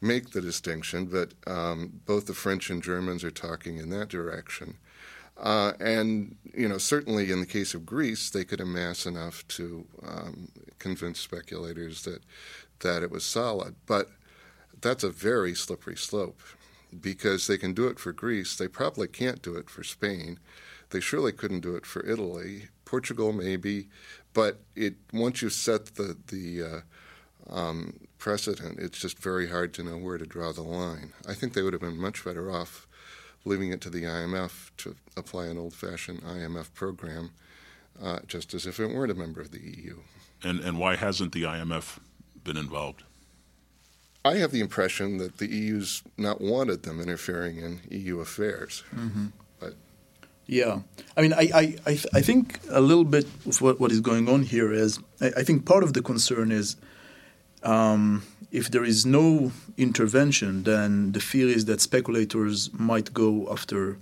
make 0.00 0.30
the 0.30 0.40
distinction, 0.40 1.06
but 1.06 1.34
um, 1.46 2.00
both 2.04 2.26
the 2.26 2.34
French 2.34 2.68
and 2.68 2.82
Germans 2.82 3.22
are 3.22 3.30
talking 3.30 3.78
in 3.78 3.90
that 3.90 4.08
direction. 4.08 4.76
Uh, 5.38 5.72
and 5.78 6.34
you 6.54 6.66
know, 6.68 6.78
certainly 6.78 7.30
in 7.30 7.40
the 7.40 7.46
case 7.46 7.74
of 7.74 7.86
Greece, 7.86 8.30
they 8.30 8.44
could 8.44 8.60
amass 8.60 9.06
enough 9.06 9.46
to 9.48 9.86
um, 10.04 10.48
convince 10.78 11.20
speculators 11.20 12.02
that 12.02 12.22
that 12.80 13.02
it 13.02 13.10
was 13.10 13.24
solid. 13.24 13.76
But 13.86 14.08
that's 14.80 15.04
a 15.04 15.10
very 15.10 15.54
slippery 15.54 15.96
slope 15.96 16.40
because 17.00 17.46
they 17.46 17.58
can 17.58 17.72
do 17.72 17.86
it 17.88 17.98
for 17.98 18.12
Greece. 18.12 18.56
They 18.56 18.68
probably 18.68 19.08
can't 19.08 19.42
do 19.42 19.56
it 19.56 19.68
for 19.68 19.82
Spain. 19.82 20.38
They 20.90 21.00
surely 21.00 21.32
couldn't 21.32 21.60
do 21.60 21.76
it 21.76 21.86
for 21.86 22.04
Italy. 22.06 22.68
Portugal, 22.84 23.32
maybe. 23.32 23.88
But 24.32 24.60
it 24.74 24.94
once 25.12 25.42
you 25.42 25.50
set 25.50 25.96
the, 25.96 26.16
the 26.28 26.62
uh, 26.62 27.54
um, 27.54 28.00
precedent, 28.18 28.78
it's 28.78 28.98
just 28.98 29.18
very 29.18 29.48
hard 29.48 29.74
to 29.74 29.82
know 29.82 29.96
where 29.98 30.18
to 30.18 30.26
draw 30.26 30.52
the 30.52 30.62
line. 30.62 31.12
I 31.26 31.34
think 31.34 31.52
they 31.52 31.62
would 31.62 31.72
have 31.72 31.82
been 31.82 31.98
much 31.98 32.24
better 32.24 32.50
off 32.50 32.86
leaving 33.46 33.70
it 33.70 33.80
to 33.80 33.90
the 33.90 34.02
IMF 34.02 34.70
to 34.76 34.96
apply 35.16 35.46
an 35.46 35.56
old 35.56 35.72
fashioned 35.72 36.22
IMF 36.22 36.74
program, 36.74 37.30
uh, 38.02 38.18
just 38.26 38.52
as 38.52 38.66
if 38.66 38.80
it 38.80 38.92
weren't 38.92 39.12
a 39.12 39.14
member 39.14 39.40
of 39.40 39.52
the 39.52 39.60
EU. 39.60 39.98
And, 40.42 40.60
and 40.60 40.78
why 40.78 40.96
hasn't 40.96 41.32
the 41.32 41.44
IMF 41.44 41.98
been 42.42 42.56
involved? 42.56 43.04
I 44.26 44.36
have 44.38 44.50
the 44.50 44.60
impression 44.60 45.18
that 45.18 45.38
the 45.38 45.46
EU's 45.46 46.02
not 46.16 46.40
wanted 46.40 46.82
them 46.82 47.00
interfering 47.00 47.58
in 47.58 47.80
EU 47.90 48.20
affairs. 48.20 48.82
Mm-hmm. 48.94 49.26
But 49.60 49.74
Yeah, 50.46 50.80
I 51.16 51.22
mean, 51.22 51.32
I, 51.32 51.44
I, 51.54 51.76
I, 51.86 51.94
th- 52.00 52.12
I 52.12 52.22
think 52.22 52.60
a 52.70 52.80
little 52.80 53.04
bit 53.04 53.26
of 53.46 53.60
what, 53.60 53.78
what 53.80 53.92
is 53.92 54.00
going 54.00 54.28
on 54.28 54.42
here 54.42 54.72
is 54.72 54.98
I, 55.20 55.28
I 55.40 55.42
think 55.44 55.64
part 55.64 55.84
of 55.84 55.92
the 55.92 56.02
concern 56.02 56.50
is 56.50 56.76
um, 57.62 58.24
if 58.50 58.70
there 58.70 58.84
is 58.84 59.06
no 59.06 59.52
intervention, 59.76 60.64
then 60.64 61.12
the 61.12 61.20
fear 61.20 61.48
is 61.48 61.64
that 61.66 61.80
speculators 61.80 62.70
might 62.72 63.14
go 63.14 63.48
after 63.50 63.98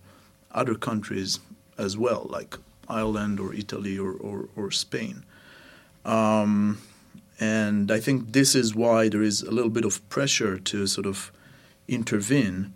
other 0.52 0.74
countries 0.74 1.40
as 1.76 1.96
well, 1.98 2.26
like 2.30 2.56
Ireland 2.88 3.40
or 3.40 3.52
Italy 3.54 3.98
or, 3.98 4.12
or, 4.12 4.48
or 4.56 4.70
Spain. 4.70 5.24
Um, 6.04 6.78
and 7.40 7.90
I 7.90 8.00
think 8.00 8.32
this 8.32 8.54
is 8.54 8.74
why 8.74 9.08
there 9.08 9.22
is 9.22 9.42
a 9.42 9.50
little 9.50 9.70
bit 9.70 9.84
of 9.84 10.06
pressure 10.08 10.58
to 10.58 10.86
sort 10.86 11.06
of 11.06 11.32
intervene. 11.88 12.72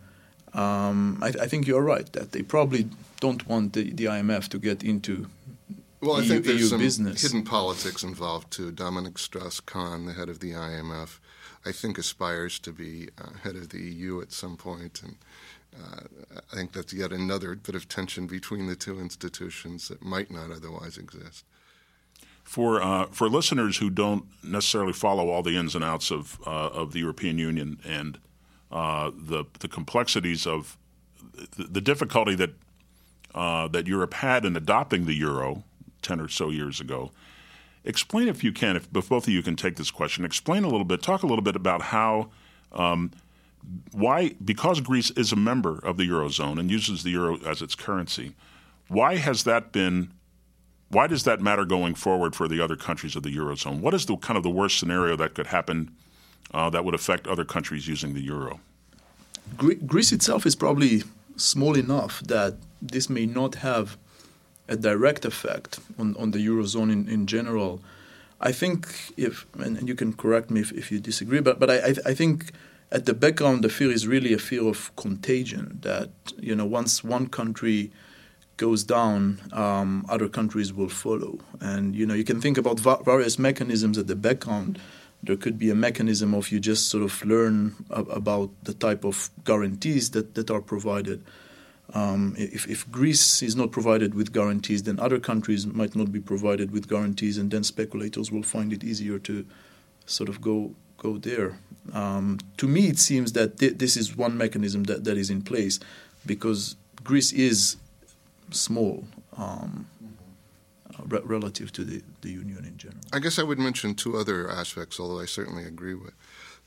Um, 0.54 1.18
I, 1.22 1.28
I, 1.28 1.46
think 1.46 1.66
you're 1.66 1.82
right 1.82 2.10
that 2.12 2.32
they 2.32 2.42
probably 2.42 2.88
don't 3.20 3.46
want 3.46 3.74
the, 3.74 3.92
the 3.92 4.06
IMF 4.06 4.48
to 4.48 4.58
get 4.58 4.82
into 4.82 5.26
well, 6.00 6.16
I 6.16 6.20
EU, 6.20 6.28
think 6.28 6.44
there's 6.44 6.60
EU 6.60 6.66
some 6.66 6.78
business. 6.80 7.22
hidden 7.22 7.44
politics 7.44 8.02
involved 8.02 8.50
too. 8.50 8.70
Dominique 8.70 9.18
Strauss-Kahn, 9.18 10.06
the 10.06 10.12
head 10.12 10.28
of 10.28 10.40
the 10.40 10.52
IMF, 10.52 11.18
I 11.66 11.72
think 11.72 11.98
aspires 11.98 12.58
to 12.60 12.72
be 12.72 13.08
uh, 13.18 13.30
head 13.42 13.56
of 13.56 13.70
the 13.70 13.80
EU 13.80 14.20
at 14.20 14.32
some 14.32 14.56
point, 14.56 15.02
and 15.02 15.16
uh, 15.76 16.00
I 16.52 16.56
think 16.56 16.72
that's 16.72 16.92
yet 16.92 17.12
another 17.12 17.54
bit 17.56 17.74
of 17.74 17.88
tension 17.88 18.26
between 18.26 18.68
the 18.68 18.76
two 18.76 19.00
institutions 19.00 19.88
that 19.88 20.02
might 20.02 20.30
not 20.30 20.50
otherwise 20.50 20.96
exist. 20.96 21.44
For 22.48 22.80
uh, 22.80 23.08
for 23.10 23.28
listeners 23.28 23.76
who 23.76 23.90
don't 23.90 24.24
necessarily 24.42 24.94
follow 24.94 25.28
all 25.28 25.42
the 25.42 25.54
ins 25.54 25.74
and 25.74 25.84
outs 25.84 26.10
of 26.10 26.38
uh, 26.46 26.68
of 26.68 26.94
the 26.94 27.00
European 27.00 27.36
Union 27.36 27.78
and 27.84 28.18
uh, 28.72 29.10
the 29.14 29.44
the 29.60 29.68
complexities 29.68 30.46
of 30.46 30.78
the, 31.58 31.64
the 31.64 31.82
difficulty 31.82 32.34
that 32.36 32.54
uh, 33.34 33.68
that 33.68 33.86
Europe 33.86 34.14
had 34.14 34.46
in 34.46 34.56
adopting 34.56 35.04
the 35.04 35.12
euro 35.12 35.62
ten 36.00 36.20
or 36.20 36.28
so 36.28 36.48
years 36.48 36.80
ago, 36.80 37.10
explain 37.84 38.28
if 38.28 38.42
you 38.42 38.50
can, 38.50 38.76
if, 38.76 38.88
if 38.94 39.10
both 39.10 39.26
of 39.26 39.28
you 39.28 39.42
can 39.42 39.54
take 39.54 39.76
this 39.76 39.90
question, 39.90 40.24
explain 40.24 40.64
a 40.64 40.68
little 40.68 40.86
bit, 40.86 41.02
talk 41.02 41.22
a 41.22 41.26
little 41.26 41.44
bit 41.44 41.54
about 41.54 41.82
how. 41.82 42.30
Um, 42.72 43.10
why, 43.92 44.34
because 44.42 44.80
Greece 44.80 45.10
is 45.10 45.32
a 45.32 45.36
member 45.36 45.78
of 45.84 45.98
the 45.98 46.08
eurozone 46.08 46.58
and 46.58 46.70
uses 46.70 47.02
the 47.02 47.10
euro 47.10 47.38
as 47.44 47.60
its 47.60 47.74
currency, 47.74 48.34
why 48.88 49.16
has 49.16 49.44
that 49.44 49.70
been 49.70 50.12
why 50.90 51.06
does 51.06 51.24
that 51.24 51.40
matter 51.40 51.64
going 51.64 51.94
forward 51.94 52.34
for 52.34 52.48
the 52.48 52.60
other 52.60 52.76
countries 52.76 53.14
of 53.14 53.22
the 53.22 53.34
eurozone? 53.34 53.80
What 53.80 53.94
is 53.94 54.06
the 54.06 54.16
kind 54.16 54.36
of 54.36 54.42
the 54.42 54.50
worst 54.50 54.78
scenario 54.78 55.16
that 55.16 55.34
could 55.34 55.48
happen 55.48 55.90
uh, 56.54 56.70
that 56.70 56.84
would 56.84 56.94
affect 56.94 57.26
other 57.26 57.44
countries 57.44 57.86
using 57.86 58.14
the 58.14 58.22
euro? 58.22 58.60
Greece 59.56 60.12
itself 60.12 60.46
is 60.46 60.54
probably 60.54 61.02
small 61.36 61.76
enough 61.76 62.20
that 62.22 62.56
this 62.80 63.08
may 63.08 63.26
not 63.26 63.56
have 63.56 63.96
a 64.68 64.76
direct 64.76 65.24
effect 65.24 65.78
on, 65.98 66.14
on 66.18 66.30
the 66.32 66.46
eurozone 66.46 66.92
in, 66.92 67.08
in 67.08 67.26
general. 67.26 67.80
I 68.40 68.52
think 68.52 69.12
if, 69.16 69.46
and, 69.54 69.76
and 69.78 69.88
you 69.88 69.94
can 69.94 70.12
correct 70.12 70.50
me 70.50 70.60
if, 70.60 70.72
if 70.72 70.92
you 70.92 71.00
disagree, 71.00 71.40
but 71.40 71.58
but 71.58 71.70
I, 71.70 71.94
I 72.06 72.14
think 72.14 72.52
at 72.92 73.06
the 73.06 73.14
background 73.14 73.64
the 73.64 73.68
fear 73.68 73.90
is 73.90 74.06
really 74.06 74.32
a 74.32 74.38
fear 74.38 74.68
of 74.68 74.94
contagion. 74.96 75.78
That 75.82 76.10
you 76.38 76.54
know 76.54 76.66
once 76.66 77.02
one 77.02 77.28
country 77.28 77.90
goes 78.58 78.84
down, 78.84 79.40
um, 79.52 80.04
other 80.08 80.28
countries 80.28 80.72
will 80.72 80.90
follow. 80.90 81.38
And 81.60 81.96
you 81.96 82.04
know, 82.04 82.14
you 82.14 82.24
can 82.24 82.40
think 82.40 82.58
about 82.58 82.78
va- 82.78 83.02
various 83.02 83.38
mechanisms 83.38 83.96
at 83.96 84.06
the 84.06 84.16
background. 84.16 84.78
There 85.22 85.36
could 85.36 85.58
be 85.58 85.70
a 85.70 85.74
mechanism 85.74 86.34
of 86.34 86.52
you 86.52 86.60
just 86.60 86.88
sort 86.88 87.02
of 87.02 87.24
learn 87.24 87.74
ab- 87.90 88.10
about 88.10 88.50
the 88.64 88.74
type 88.74 89.04
of 89.04 89.30
guarantees 89.44 90.10
that, 90.10 90.34
that 90.34 90.50
are 90.50 90.60
provided. 90.60 91.24
Um, 91.94 92.34
if, 92.36 92.68
if 92.68 92.90
Greece 92.90 93.42
is 93.42 93.56
not 93.56 93.72
provided 93.72 94.14
with 94.14 94.32
guarantees, 94.32 94.82
then 94.82 95.00
other 95.00 95.18
countries 95.18 95.66
might 95.66 95.96
not 95.96 96.12
be 96.12 96.20
provided 96.20 96.70
with 96.70 96.86
guarantees, 96.86 97.38
and 97.38 97.50
then 97.50 97.64
speculators 97.64 98.30
will 98.30 98.42
find 98.42 98.72
it 98.74 98.84
easier 98.84 99.18
to 99.20 99.46
sort 100.04 100.28
of 100.28 100.42
go 100.42 100.74
go 100.98 101.16
there. 101.16 101.58
Um, 101.92 102.38
to 102.56 102.66
me, 102.66 102.88
it 102.88 102.98
seems 102.98 103.32
that 103.32 103.58
th- 103.58 103.78
this 103.78 103.96
is 103.96 104.16
one 104.16 104.36
mechanism 104.36 104.84
that, 104.84 105.04
that 105.04 105.16
is 105.16 105.30
in 105.30 105.42
place 105.42 105.78
because 106.26 106.76
Greece 107.04 107.32
is 107.32 107.76
small 108.50 109.04
um, 109.36 109.86
uh, 110.94 111.02
re- 111.06 111.20
relative 111.24 111.72
to 111.72 111.84
the, 111.84 112.02
the 112.22 112.30
union 112.30 112.64
in 112.64 112.76
general. 112.76 113.00
I 113.12 113.18
guess 113.18 113.38
I 113.38 113.42
would 113.42 113.58
mention 113.58 113.94
two 113.94 114.16
other 114.16 114.50
aspects, 114.50 114.98
although 114.98 115.20
I 115.20 115.26
certainly 115.26 115.64
agree 115.64 115.94
with 115.94 116.14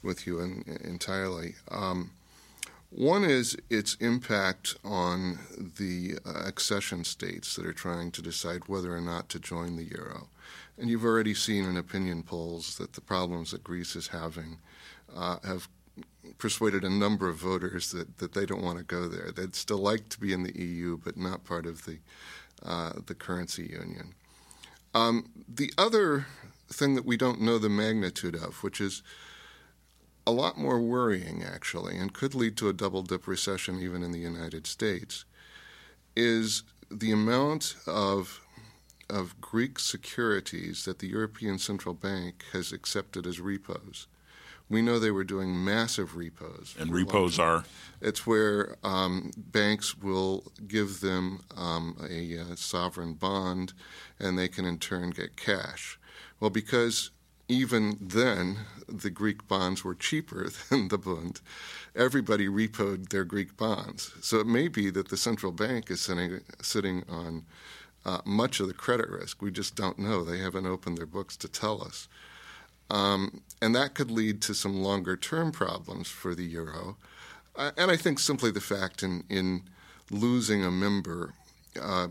with 0.03 0.25
you 0.25 0.39
in, 0.39 0.63
entirely. 0.83 1.55
Um, 1.69 2.11
one 2.89 3.23
is 3.23 3.55
its 3.69 3.95
impact 3.95 4.75
on 4.83 5.39
the 5.77 6.17
uh, 6.25 6.43
accession 6.45 7.03
states 7.03 7.55
that 7.55 7.65
are 7.65 7.73
trying 7.73 8.11
to 8.11 8.21
decide 8.21 8.67
whether 8.67 8.93
or 8.95 9.00
not 9.01 9.29
to 9.29 9.39
join 9.39 9.77
the 9.77 9.85
euro. 9.85 10.27
And 10.77 10.89
you've 10.89 11.05
already 11.05 11.33
seen 11.33 11.63
in 11.65 11.77
opinion 11.77 12.23
polls 12.23 12.77
that 12.77 12.93
the 12.93 13.01
problems 13.01 13.51
that 13.51 13.63
Greece 13.63 13.95
is 13.95 14.07
having 14.07 14.57
uh, 15.15 15.38
have 15.43 15.69
persuaded 16.38 16.84
a 16.84 16.89
number 16.89 17.29
of 17.29 17.38
voters 17.38 17.91
that, 17.91 18.17
that 18.17 18.34
they 18.34 18.46
don't 18.46 18.63
want 18.63 18.77
to 18.77 18.84
go 18.84 19.08
there. 19.08 19.31
They'd 19.31 19.55
still 19.55 19.77
like 19.77 20.10
to 20.10 20.20
be 20.20 20.34
in 20.34 20.43
the 20.43 20.58
EU, 20.60 20.98
but 20.98 21.17
not 21.17 21.43
part 21.43 21.65
of 21.65 21.86
the 21.86 22.00
uh, 22.63 22.93
the 23.08 23.15
currency 23.15 23.63
union. 23.63 24.13
Um, 24.93 25.31
the 25.48 25.74
other 25.77 26.27
thing 26.70 26.96
that 26.96 27.05
we 27.05 27.17
don't 27.17 27.41
know 27.41 27.58
the 27.58 27.70
magnitude 27.70 28.36
of, 28.36 28.62
which 28.63 28.79
is 28.79 29.01
a 30.27 30.31
lot 30.31 30.58
more 30.58 30.79
worrying 30.79 31.43
actually, 31.43 31.98
and 31.98 32.13
could 32.13 32.36
lead 32.36 32.58
to 32.58 32.70
a 32.70 32.74
double 32.74 33.01
dip 33.01 33.27
recession 33.27 33.79
even 33.79 34.03
in 34.03 34.12
the 34.12 34.20
United 34.20 34.67
States, 34.67 35.25
is 36.15 36.63
the 36.89 37.12
amount 37.12 37.75
of 37.88 38.41
of 39.10 39.41
Greek 39.41 39.77
securities 39.77 40.86
that 40.86 41.00
the 41.00 41.08
European 41.08 41.60
Central 41.60 41.93
Bank 41.93 42.46
has 42.53 42.72
accepted 42.72 43.27
as 43.27 43.41
repos. 43.41 44.08
We 44.72 44.82
know 44.82 45.00
they 45.00 45.12
were 45.12 45.25
doing 45.25 45.66
massive 45.66 46.16
repos. 46.16 46.75
And 46.80 46.94
repos 46.94 47.38
are? 47.38 47.66
It's 48.00 48.25
where 48.25 48.78
um, 48.86 49.32
banks 49.36 49.98
will 49.98 50.50
give 50.66 51.01
them 51.01 51.42
um, 51.58 51.98
a, 52.10 52.36
a, 52.38 52.56
sovereign 52.56 53.16
bond 53.16 53.74
and 54.18 54.40
they 54.40 54.48
can 54.48 54.63
in 54.63 54.80
turn 54.80 55.10
get 55.10 55.36
cash. 55.36 56.00
Well, 56.40 56.51
because 56.51 57.12
even 57.50 57.98
then 58.00 58.60
the 58.88 59.10
Greek 59.10 59.46
bonds 59.46 59.84
were 59.84 59.94
cheaper 59.94 60.50
than 60.70 60.88
the 60.88 60.98
Bund, 60.98 61.42
everybody 61.94 62.48
repoed 62.48 63.10
their 63.10 63.25
Greek 63.25 63.58
bonds. 63.58 64.13
So 64.22 64.40
it 64.40 64.48
may 64.48 64.70
be 64.70 64.90
that 64.92 65.10
the 65.10 65.18
central 65.18 65.51
bank 65.51 65.92
is 65.92 66.00
sitting, 66.00 66.40
sitting 66.62 67.04
on 67.10 67.44
uh, 68.06 68.22
much 68.24 68.62
of 68.62 68.68
the 68.68 68.74
credit 68.74 69.10
risk. 69.10 69.42
We 69.42 69.51
just 69.51 69.75
don't 69.75 70.00
know. 70.00 70.24
They 70.24 70.40
haven't 70.40 70.66
opened 70.66 70.98
their 70.98 71.06
books 71.06 71.36
to 71.38 71.50
tell 71.50 71.84
us. 71.84 72.08
Um, 72.91 73.41
and 73.62 73.74
that 73.74 73.93
could 73.93 74.12
lead 74.12 74.41
to 74.43 74.53
some 74.53 74.83
longer 74.83 75.15
term 75.15 75.53
problems 75.53 76.10
for 76.10 76.36
the 76.36 76.43
euro. 76.43 76.98
Uh, 77.55 77.71
and 77.77 77.89
I 77.89 77.95
think 77.95 78.19
simply 78.19 78.51
the 78.51 78.60
fact 78.60 79.01
in, 79.01 79.24
in 79.29 79.63
losing 80.10 80.63
a 80.63 80.71
member 80.71 81.33
uh, 81.81 82.10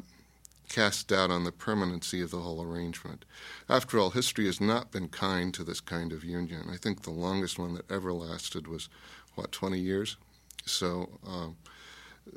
casts 0.70 1.04
doubt 1.04 1.30
on 1.30 1.44
the 1.44 1.52
permanency 1.52 2.22
of 2.22 2.30
the 2.30 2.38
whole 2.38 2.62
arrangement. 2.62 3.26
After 3.68 3.98
all, 3.98 4.10
history 4.10 4.46
has 4.46 4.58
not 4.58 4.90
been 4.90 5.08
kind 5.08 5.52
to 5.52 5.64
this 5.64 5.80
kind 5.80 6.12
of 6.12 6.24
union. 6.24 6.70
I 6.72 6.78
think 6.78 7.02
the 7.02 7.10
longest 7.10 7.58
one 7.58 7.74
that 7.74 7.90
ever 7.90 8.12
lasted 8.12 8.66
was, 8.66 8.88
what, 9.34 9.52
20 9.52 9.78
years? 9.78 10.16
So 10.64 11.10
um, 11.26 11.56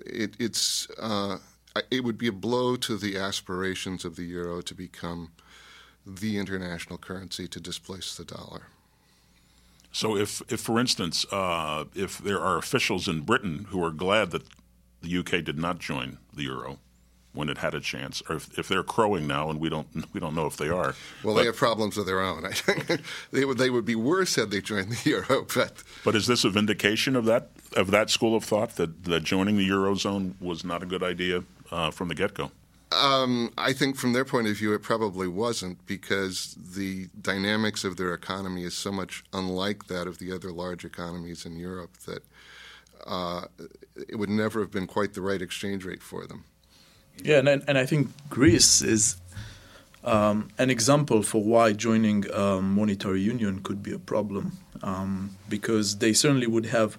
it, 0.06 0.36
it's, 0.38 0.90
uh, 1.00 1.38
it 1.90 2.04
would 2.04 2.18
be 2.18 2.28
a 2.28 2.34
blow 2.34 2.76
to 2.76 2.98
the 2.98 3.18
aspirations 3.18 4.04
of 4.04 4.18
the 4.18 4.24
euro 4.24 4.62
to 4.62 4.76
become 4.76 5.32
the 6.06 6.38
international 6.38 6.98
currency 6.98 7.48
to 7.48 7.60
displace 7.60 8.16
the 8.16 8.26
dollar. 8.26 8.64
So, 9.92 10.18
if, 10.18 10.42
if 10.52 10.60
for 10.60 10.80
instance, 10.80 11.26
uh, 11.32 11.86
if 11.94 12.18
there 12.18 12.40
are 12.40 12.58
officials 12.58 13.08
in 13.08 13.22
Britain 13.22 13.68
who 13.70 13.84
are 13.84 13.92
glad 13.92 14.32
that 14.32 14.44
the 15.02 15.18
UK 15.18 15.44
did 15.44 15.60
not 15.60 15.80
join 15.80 16.18
the 16.34 16.44
euro 16.44 16.80
when 17.34 17.50
it 17.50 17.58
had 17.58 17.74
a 17.74 17.80
chance, 17.80 18.22
or 18.30 18.38
if, 18.38 18.58
if 18.58 18.68
they're 18.68 18.84
crowing 18.84 19.28
now, 19.28 19.50
and 19.50 19.60
we 19.60 19.70
don't 19.70 19.88
we 20.14 20.20
don't 20.20 20.36
know 20.36 20.48
if 20.48 20.58
they 20.58 20.70
are. 20.70 20.96
Well, 21.24 21.36
but, 21.36 21.42
they 21.42 21.46
have 21.46 21.58
problems 21.58 21.98
of 21.98 22.06
their 22.06 22.22
own. 22.22 22.46
I 22.46 22.52
think 22.52 23.02
they 23.32 23.46
would 23.46 23.58
they 23.58 23.70
would 23.70 23.86
be 23.86 23.96
worse 23.96 24.36
had 24.36 24.50
they 24.50 24.62
joined 24.62 24.92
the 24.92 25.10
euro. 25.10 25.46
But 25.54 25.84
but 26.04 26.16
is 26.16 26.26
this 26.26 26.44
a 26.44 26.50
vindication 26.50 27.16
of 27.16 27.26
that 27.26 27.50
of 27.76 27.92
that 27.92 28.10
school 28.10 28.36
of 28.36 28.44
thought 28.44 28.76
that 28.78 29.04
that 29.06 29.24
joining 29.24 29.58
the 29.58 29.70
eurozone 29.70 30.34
was 30.42 30.64
not 30.64 30.82
a 30.82 30.86
good 30.88 31.04
idea 31.04 31.44
uh, 31.72 31.92
from 31.92 32.08
the 32.08 32.16
get 32.16 32.34
go? 32.34 32.52
Um, 32.94 33.52
I 33.58 33.74
think 33.74 33.96
from 33.96 34.14
their 34.14 34.26
point 34.26 34.48
of 34.48 34.58
view, 34.58 34.74
it 34.74 34.82
probably 34.82 35.28
wasn't 35.28 35.86
because 35.86 36.56
the 36.56 37.08
dynamics 37.22 37.84
of 37.84 37.98
their 37.98 38.14
economy 38.14 38.64
is 38.64 38.74
so 38.74 38.92
much 38.92 39.24
unlike 39.34 39.88
that 39.88 40.08
of 40.08 40.20
the 40.20 40.32
other 40.32 40.52
large 40.52 40.86
economies 40.86 41.46
in 41.46 41.58
Europe 41.58 41.98
that 42.06 42.24
uh, 43.06 43.46
it 44.08 44.16
would 44.16 44.30
never 44.30 44.60
have 44.60 44.72
been 44.72 44.88
quite 44.88 45.14
the 45.14 45.22
right 45.22 45.42
exchange 45.42 45.86
rate 45.86 46.04
for 46.04 46.26
them. 46.26 46.46
Yeah, 47.24 47.40
and, 47.40 47.64
and 47.68 47.78
I 47.78 47.86
think 47.86 48.10
Greece 48.30 48.82
is 48.82 49.18
um, 50.04 50.50
an 50.58 50.70
example 50.70 51.22
for 51.24 51.44
why 51.44 51.74
joining 51.74 52.30
a 52.32 52.62
monetary 52.62 53.22
union 53.22 53.62
could 53.62 53.84
be 53.84 53.94
a 53.94 54.00
problem 54.00 54.58
um, 54.82 55.38
because 55.48 55.98
they 55.98 56.14
certainly 56.14 56.48
would 56.48 56.68
have 56.68 56.98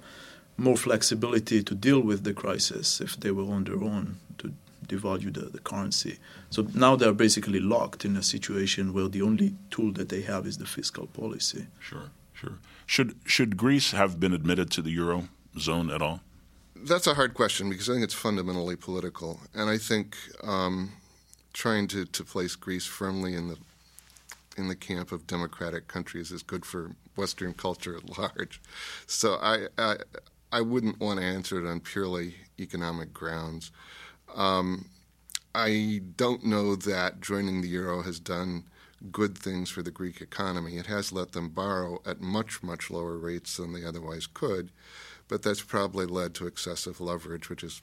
more 0.56 0.76
flexibility 0.76 1.62
to 1.62 1.74
deal 1.74 2.00
with 2.00 2.22
the 2.24 2.32
crisis 2.32 3.00
if 3.00 3.18
they 3.18 3.30
were 3.30 3.52
on 3.52 3.64
their 3.64 3.82
own 3.82 4.18
devalue 4.88 5.32
the, 5.32 5.46
the 5.46 5.60
currency. 5.60 6.18
So 6.50 6.66
now 6.74 6.96
they're 6.96 7.12
basically 7.12 7.60
locked 7.60 8.04
in 8.04 8.16
a 8.16 8.22
situation 8.22 8.92
where 8.92 9.08
the 9.08 9.22
only 9.22 9.54
tool 9.70 9.92
that 9.92 10.08
they 10.08 10.22
have 10.22 10.46
is 10.46 10.58
the 10.58 10.66
fiscal 10.66 11.06
policy. 11.06 11.66
Sure, 11.78 12.10
sure. 12.32 12.58
Should 12.86 13.16
should 13.24 13.56
Greece 13.56 13.92
have 13.92 14.20
been 14.20 14.34
admitted 14.34 14.70
to 14.72 14.82
the 14.82 14.90
euro 14.90 15.28
zone 15.58 15.90
at 15.90 16.02
all? 16.02 16.20
That's 16.76 17.06
a 17.06 17.14
hard 17.14 17.34
question 17.34 17.70
because 17.70 17.88
I 17.88 17.94
think 17.94 18.04
it's 18.04 18.14
fundamentally 18.14 18.76
political, 18.76 19.40
and 19.54 19.70
I 19.70 19.78
think 19.78 20.16
um, 20.42 20.92
trying 21.54 21.88
to, 21.88 22.04
to 22.04 22.24
place 22.24 22.56
Greece 22.56 22.84
firmly 22.84 23.34
in 23.34 23.48
the 23.48 23.56
in 24.56 24.68
the 24.68 24.76
camp 24.76 25.10
of 25.10 25.26
democratic 25.26 25.88
countries 25.88 26.30
is 26.30 26.42
good 26.42 26.64
for 26.64 26.92
Western 27.16 27.54
culture 27.54 27.96
at 27.96 28.18
large. 28.18 28.60
So 29.06 29.38
I, 29.40 29.66
I 29.78 29.96
I 30.52 30.60
wouldn't 30.60 31.00
want 31.00 31.18
to 31.18 31.26
answer 31.26 31.64
it 31.64 31.68
on 31.68 31.80
purely 31.80 32.36
economic 32.60 33.12
grounds. 33.12 33.72
Um, 34.34 34.86
I 35.54 36.02
don't 36.16 36.44
know 36.44 36.74
that 36.74 37.20
joining 37.20 37.60
the 37.60 37.68
euro 37.68 38.02
has 38.02 38.18
done 38.18 38.64
good 39.12 39.36
things 39.36 39.70
for 39.70 39.82
the 39.82 39.90
Greek 39.90 40.20
economy. 40.20 40.76
It 40.76 40.86
has 40.86 41.12
let 41.12 41.32
them 41.32 41.50
borrow 41.50 42.00
at 42.06 42.20
much, 42.20 42.62
much 42.62 42.90
lower 42.90 43.16
rates 43.16 43.56
than 43.56 43.72
they 43.72 43.84
otherwise 43.84 44.26
could, 44.26 44.70
but 45.28 45.42
that's 45.42 45.62
probably 45.62 46.06
led 46.06 46.34
to 46.34 46.46
excessive 46.46 47.00
leverage, 47.00 47.48
which 47.48 47.60
has 47.60 47.82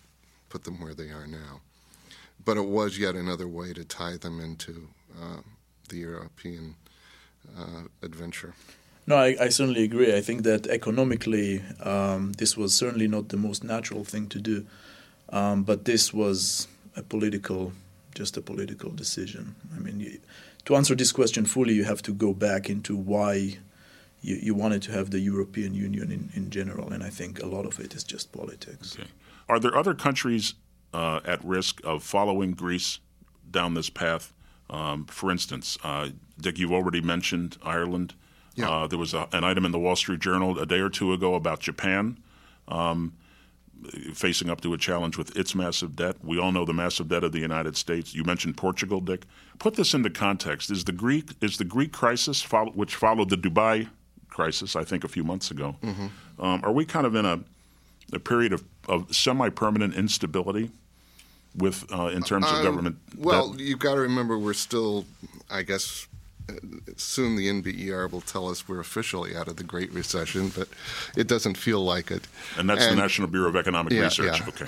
put 0.50 0.64
them 0.64 0.82
where 0.82 0.94
they 0.94 1.10
are 1.10 1.28
now. 1.28 1.62
But 2.44 2.58
it 2.58 2.66
was 2.66 2.98
yet 2.98 3.16
another 3.16 3.48
way 3.48 3.74
to 3.74 3.86
tie 3.86 4.18
them 4.18 4.40
into 4.40 4.90
uh, 5.20 5.42
the 5.90 5.98
European 5.98 6.76
uh, 7.58 7.84
adventure. 8.02 8.54
No, 9.08 9.16
I, 9.16 9.36
I, 9.40 9.50
certainly 9.50 9.84
agree. 9.84 10.16
I 10.16 10.22
think 10.22 10.44
that 10.44 10.68
economically, 10.68 11.64
um, 11.82 12.34
this 12.34 12.56
was 12.56 12.74
certainly 12.74 13.08
not 13.08 13.30
the 13.30 13.38
most 13.38 13.64
natural 13.64 14.04
thing 14.04 14.28
to 14.30 14.40
do, 14.40 14.66
um, 15.32 15.64
but 15.64 15.86
this 15.86 16.14
was 16.14 16.68
a 16.96 17.04
political, 17.04 17.74
just 18.16 18.38
a 18.38 18.42
political 18.42 18.92
decision. 18.92 19.56
I 19.76 19.80
mean, 19.80 20.00
you, 20.00 20.20
to 20.66 20.76
answer 20.76 20.96
this 20.96 21.12
question 21.12 21.46
fully, 21.46 21.74
you 21.74 21.86
have 21.86 22.02
to 22.04 22.14
go 22.14 22.34
back 22.34 22.70
into 22.70 22.96
why 22.96 23.58
you, 24.22 24.36
you 24.36 24.54
wanted 24.54 24.82
to 24.84 24.92
have 24.92 25.10
the 25.12 25.20
European 25.20 25.74
Union 25.74 26.12
in, 26.12 26.30
in 26.36 26.50
general, 26.50 26.92
and 26.92 27.04
I 27.04 27.10
think 27.10 27.42
a 27.42 27.48
lot 27.48 27.66
of 27.66 27.80
it 27.80 27.94
is 27.94 28.04
just 28.04 28.32
politics. 28.32 28.96
Okay. 28.98 29.10
Are 29.50 29.60
there 29.60 29.76
other 29.76 29.94
countries 29.94 30.54
uh, 30.94 31.22
at 31.26 31.44
risk 31.44 31.82
of 31.84 32.04
following 32.04 32.52
Greece 32.52 33.00
down 33.50 33.74
this 33.74 33.90
path? 33.90 34.34
Um, 34.70 35.06
for 35.06 35.32
instance, 35.32 35.78
uh, 35.84 36.10
Dick, 36.40 36.58
you've 36.58 36.72
already 36.72 37.02
mentioned 37.02 37.58
Ireland. 37.64 38.14
Yeah. 38.56 38.70
Uh, 38.70 38.88
there 38.88 39.00
was 39.00 39.14
a, 39.14 39.28
an 39.32 39.44
item 39.44 39.66
in 39.66 39.72
the 39.72 39.80
Wall 39.80 39.96
Street 39.96 40.20
Journal 40.20 40.60
a 40.60 40.66
day 40.66 40.80
or 40.80 40.90
two 40.90 41.14
ago 41.14 41.36
about 41.36 41.60
Japan 41.60 42.18
um, 42.68 43.14
facing 44.14 44.50
up 44.50 44.62
to 44.62 44.74
a 44.74 44.78
challenge 44.78 45.18
with 45.18 45.36
its 45.36 45.56
massive 45.56 45.96
debt. 45.96 46.18
We 46.24 46.40
all 46.40 46.52
know 46.52 46.66
the 46.66 46.74
massive 46.74 47.08
debt 47.08 47.24
of 47.24 47.32
the 47.32 47.40
United 47.40 47.76
States. 47.76 48.14
You 48.14 48.24
mentioned 48.24 48.58
Portugal, 48.58 49.02
Dick. 49.02 49.26
Put 49.60 49.76
this 49.76 49.94
into 49.94 50.10
context: 50.10 50.70
is 50.72 50.84
the 50.86 50.92
Greek 50.92 51.32
is 51.42 51.58
the 51.58 51.66
Greek 51.66 51.92
crisis, 51.92 52.42
follow, 52.42 52.72
which 52.72 52.96
followed 52.96 53.30
the 53.30 53.38
Dubai 53.38 53.88
crisis, 54.32 54.76
I 54.76 54.84
think, 54.84 55.04
a 55.04 55.08
few 55.08 55.24
months 55.24 55.52
ago, 55.52 55.76
mm-hmm. 55.84 56.08
um, 56.44 56.62
are 56.64 56.72
we 56.72 56.86
kind 56.86 57.06
of 57.06 57.14
in 57.14 57.26
a, 57.26 57.42
a 58.12 58.20
period 58.20 58.54
of, 58.54 58.64
of 58.90 59.16
semi-permanent 59.16 59.94
instability? 59.94 60.72
With 61.54 61.92
uh, 61.92 62.06
in 62.06 62.24
terms 62.24 62.46
of 62.46 62.54
um, 62.54 62.64
government, 62.64 62.98
well, 63.18 63.50
debt? 63.50 63.60
you've 63.60 63.80
got 63.80 63.96
to 63.96 64.00
remember 64.00 64.40
we're 64.40 64.54
still, 64.54 65.04
I 65.50 65.64
guess, 65.64 66.08
soon 66.98 67.36
the 67.36 67.48
NBER 67.48 68.12
will 68.12 68.22
tell 68.22 68.50
us 68.50 68.68
we're 68.68 68.80
officially 68.80 69.36
out 69.36 69.48
of 69.48 69.58
the 69.58 69.64
Great 69.64 69.92
Recession, 69.94 70.50
but 70.50 70.68
it 71.16 71.28
doesn't 71.28 71.56
feel 71.56 71.84
like 71.84 72.12
it. 72.12 72.28
And 72.58 72.70
that's 72.70 72.86
and, 72.86 72.98
the 72.98 73.02
National 73.02 73.28
Bureau 73.28 73.50
of 73.50 73.56
Economic 73.56 73.94
yeah, 73.94 74.04
Research. 74.04 74.40
Yeah. 74.40 74.48
Okay. 74.48 74.66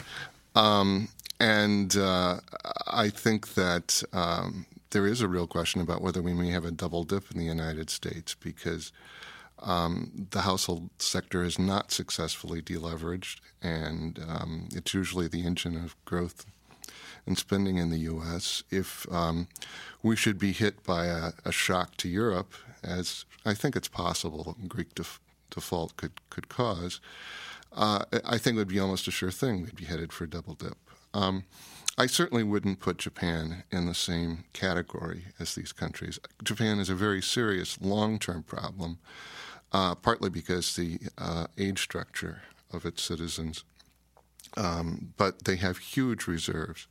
Um, 0.56 1.10
and 1.40 1.96
uh, 1.98 2.40
I 2.88 3.10
think 3.10 3.56
that 3.56 4.04
um, 4.14 4.66
there 4.92 5.08
is 5.08 5.22
a 5.22 5.28
real 5.28 5.48
question 5.48 5.82
about 5.82 6.02
whether 6.02 6.22
we 6.22 6.34
may 6.34 6.50
have 6.52 6.66
a 6.66 6.72
double 6.72 7.04
dip 7.04 7.32
in 7.32 7.38
the 7.38 7.46
United 7.46 7.90
States 7.90 8.36
because 8.36 8.92
um, 9.60 10.28
the 10.32 10.42
household 10.42 10.90
sector 11.00 11.44
is 11.44 11.58
not 11.58 11.92
successfully 11.92 12.62
deleveraged, 12.62 13.40
and 13.62 14.20
um, 14.28 14.68
it's 14.74 14.94
usually 14.94 15.28
the 15.28 15.46
engine 15.46 15.78
of 15.78 15.96
growth 16.06 16.46
and 17.26 17.38
spending 17.38 17.78
in 17.78 17.90
the 17.90 18.00
U.S. 18.00 18.64
If 18.70 19.12
um, 19.12 19.48
we 20.02 20.16
should 20.16 20.38
be 20.38 20.52
hit 20.52 20.84
by 20.84 21.06
a, 21.06 21.32
a, 21.46 21.52
shock 21.52 21.98
to 21.98 22.10
Europe, 22.10 22.54
as 22.84 23.26
I 23.46 23.54
think 23.54 23.76
it's 23.76 23.88
possible 23.88 24.58
Greek 24.68 24.94
def- 24.96 25.20
default 25.50 25.96
could 25.98 26.14
could 26.30 26.50
cause, 26.50 27.00
uh, 27.72 28.06
I 28.26 28.38
think 28.38 28.56
it 28.56 28.60
would 28.60 28.68
be 28.68 28.80
almost 28.80 29.08
a 29.08 29.12
sure 29.12 29.32
thing 29.32 29.62
we'd 29.62 29.76
be 29.76 29.86
headed 29.86 30.12
for 30.12 30.26
a 30.26 30.30
double 30.30 30.54
dip. 30.54 30.78
Um, 31.14 31.46
I 31.98 32.08
certainly 32.08 32.44
wouldn't 32.44 32.80
put 32.80 32.98
Japan 32.98 33.64
in 33.72 33.86
the 33.86 33.94
same 33.94 34.46
category 34.54 35.26
as 35.40 35.54
these 35.54 35.72
countries. 35.72 36.20
Japan 36.44 36.80
is 36.80 36.90
a 36.90 36.96
very 36.96 37.22
serious 37.22 37.80
long 37.80 38.18
term 38.18 38.42
problem, 38.44 38.98
uh, 39.72 39.94
partly 39.96 40.30
because 40.30 40.76
the 40.76 41.00
uh, 41.18 41.48
age 41.58 41.80
structure 41.80 42.42
of 42.72 42.86
its 42.86 43.04
citizens 43.04 43.64
um, 44.58 45.14
but 45.18 45.46
they 45.46 45.56
have 45.58 45.78
huge 45.78 46.28
reserves. 46.28 46.88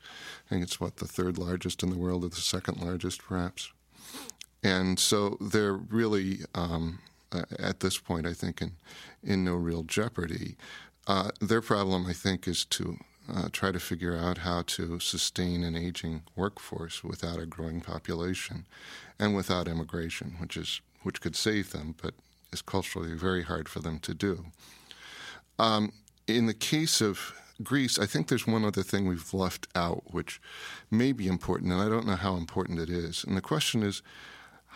I 0.46 0.50
think 0.50 0.62
it's 0.62 0.80
what 0.80 0.96
the 0.96 1.06
third 1.06 1.38
largest 1.38 1.82
in 1.82 1.90
the 1.90 1.98
world, 1.98 2.24
or 2.24 2.28
the 2.28 2.36
second 2.36 2.80
largest, 2.80 3.22
perhaps. 3.22 3.72
And 4.62 4.98
so 4.98 5.36
they're 5.40 5.74
really 5.74 6.40
um, 6.54 7.00
at 7.58 7.80
this 7.80 7.98
point, 7.98 8.26
I 8.26 8.32
think, 8.32 8.60
in 8.60 8.72
in 9.22 9.44
no 9.44 9.54
real 9.54 9.82
jeopardy. 9.82 10.56
Uh, 11.06 11.30
their 11.40 11.60
problem, 11.60 12.06
I 12.06 12.12
think, 12.12 12.46
is 12.46 12.64
to 12.66 12.98
uh, 13.32 13.48
try 13.52 13.72
to 13.72 13.80
figure 13.80 14.16
out 14.16 14.38
how 14.38 14.62
to 14.62 14.98
sustain 15.00 15.62
an 15.64 15.76
aging 15.76 16.22
workforce 16.36 17.04
without 17.04 17.38
a 17.38 17.46
growing 17.46 17.80
population 17.80 18.66
and 19.18 19.34
without 19.34 19.68
immigration, 19.68 20.36
which 20.38 20.56
is 20.56 20.80
which 21.02 21.20
could 21.20 21.34
save 21.34 21.72
them, 21.72 21.94
but 22.00 22.14
is 22.52 22.62
culturally 22.62 23.14
very 23.14 23.42
hard 23.42 23.68
for 23.68 23.80
them 23.80 23.98
to 24.00 24.14
do. 24.14 24.46
Um, 25.58 25.92
in 26.26 26.46
the 26.46 26.54
case 26.54 27.00
of 27.00 27.34
Greece, 27.64 27.98
I 27.98 28.06
think 28.06 28.28
there's 28.28 28.46
one 28.46 28.64
other 28.64 28.82
thing 28.82 29.06
we've 29.06 29.34
left 29.34 29.68
out, 29.74 30.12
which 30.12 30.40
may 30.90 31.12
be 31.12 31.26
important, 31.26 31.72
and 31.72 31.80
I 31.80 31.88
don't 31.88 32.06
know 32.06 32.16
how 32.16 32.36
important 32.36 32.78
it 32.78 32.90
is. 32.90 33.24
And 33.24 33.36
the 33.36 33.42
question 33.42 33.82
is, 33.82 34.02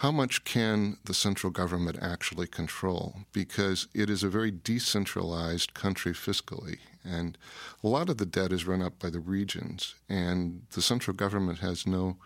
how 0.01 0.13
much 0.13 0.45
can 0.45 0.99
the 1.07 1.15
central 1.15 1.51
government 1.51 1.99
actually 2.03 2.47
control? 2.47 3.21
Because 3.33 3.89
it 3.95 4.11
is 4.11 4.23
a 4.23 4.29
very 4.29 4.51
decentralized 4.51 5.73
country 5.73 6.13
fiscally, 6.13 6.79
and 7.03 7.39
a 7.83 7.89
lot 7.89 8.11
of 8.11 8.19
the 8.19 8.27
debt 8.27 8.53
is 8.53 8.67
run 8.67 8.83
up 8.83 8.99
by 8.99 9.09
the 9.09 9.21
regions, 9.21 9.95
and 10.09 10.63
the 10.73 10.83
central 10.83 11.17
government 11.17 11.61
has 11.61 11.87
no 11.87 12.19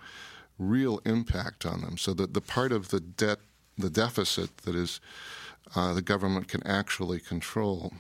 real 0.59 1.01
impact 1.05 1.65
on 1.65 1.81
them. 1.83 1.97
So 1.97 2.13
that 2.15 2.35
the 2.35 2.41
part 2.41 2.73
of 2.73 2.89
the 2.89 3.01
debt, 3.01 3.39
the 3.79 3.91
deficit 3.91 4.57
that 4.59 4.75
is 4.75 5.01
uh, 5.77 5.93
the 5.95 6.03
government 6.03 6.49
can 6.49 6.67
actually 6.67 7.21
control 7.21 7.93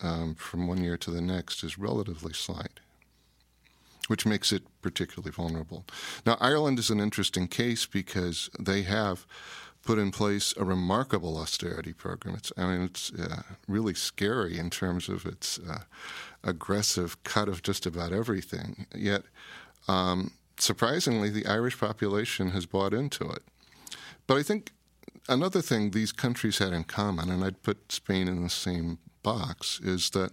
um, 0.00 0.34
from 0.34 0.66
one 0.66 0.82
year 0.82 0.96
to 0.96 1.10
the 1.10 1.20
next 1.20 1.62
is 1.62 1.78
relatively 1.78 2.32
slight, 2.32 2.80
which 4.06 4.24
makes 4.24 4.52
it 4.52 4.62
particularly 4.80 5.30
vulnerable. 5.30 5.84
Now, 6.24 6.36
Ireland 6.40 6.78
is 6.78 6.90
an 6.90 7.00
interesting 7.00 7.48
case 7.48 7.86
because 7.86 8.48
they 8.58 8.82
have 8.82 9.26
put 9.82 9.98
in 9.98 10.10
place 10.10 10.54
a 10.56 10.64
remarkable 10.64 11.36
austerity 11.36 11.92
program. 11.92 12.34
It's, 12.34 12.52
I 12.56 12.66
mean, 12.66 12.82
it's 12.82 13.12
uh, 13.12 13.42
really 13.66 13.94
scary 13.94 14.58
in 14.58 14.70
terms 14.70 15.08
of 15.08 15.24
its 15.24 15.58
uh, 15.58 15.80
aggressive 16.42 17.22
cut 17.24 17.48
of 17.48 17.62
just 17.62 17.86
about 17.86 18.12
everything. 18.12 18.86
Yet, 18.94 19.22
um, 19.86 20.32
surprisingly, 20.58 21.30
the 21.30 21.46
Irish 21.46 21.78
population 21.78 22.50
has 22.50 22.66
bought 22.66 22.92
into 22.92 23.30
it. 23.30 23.42
But 24.26 24.36
I 24.36 24.42
think 24.42 24.72
another 25.28 25.60
thing 25.62 25.90
these 25.90 26.12
countries 26.12 26.58
had 26.58 26.72
in 26.72 26.84
common, 26.84 27.30
and 27.30 27.44
I'd 27.44 27.62
put 27.62 27.92
Spain 27.92 28.28
in 28.28 28.42
the 28.42 28.50
same 28.50 28.98
box, 29.22 29.80
is 29.80 30.10
that 30.10 30.32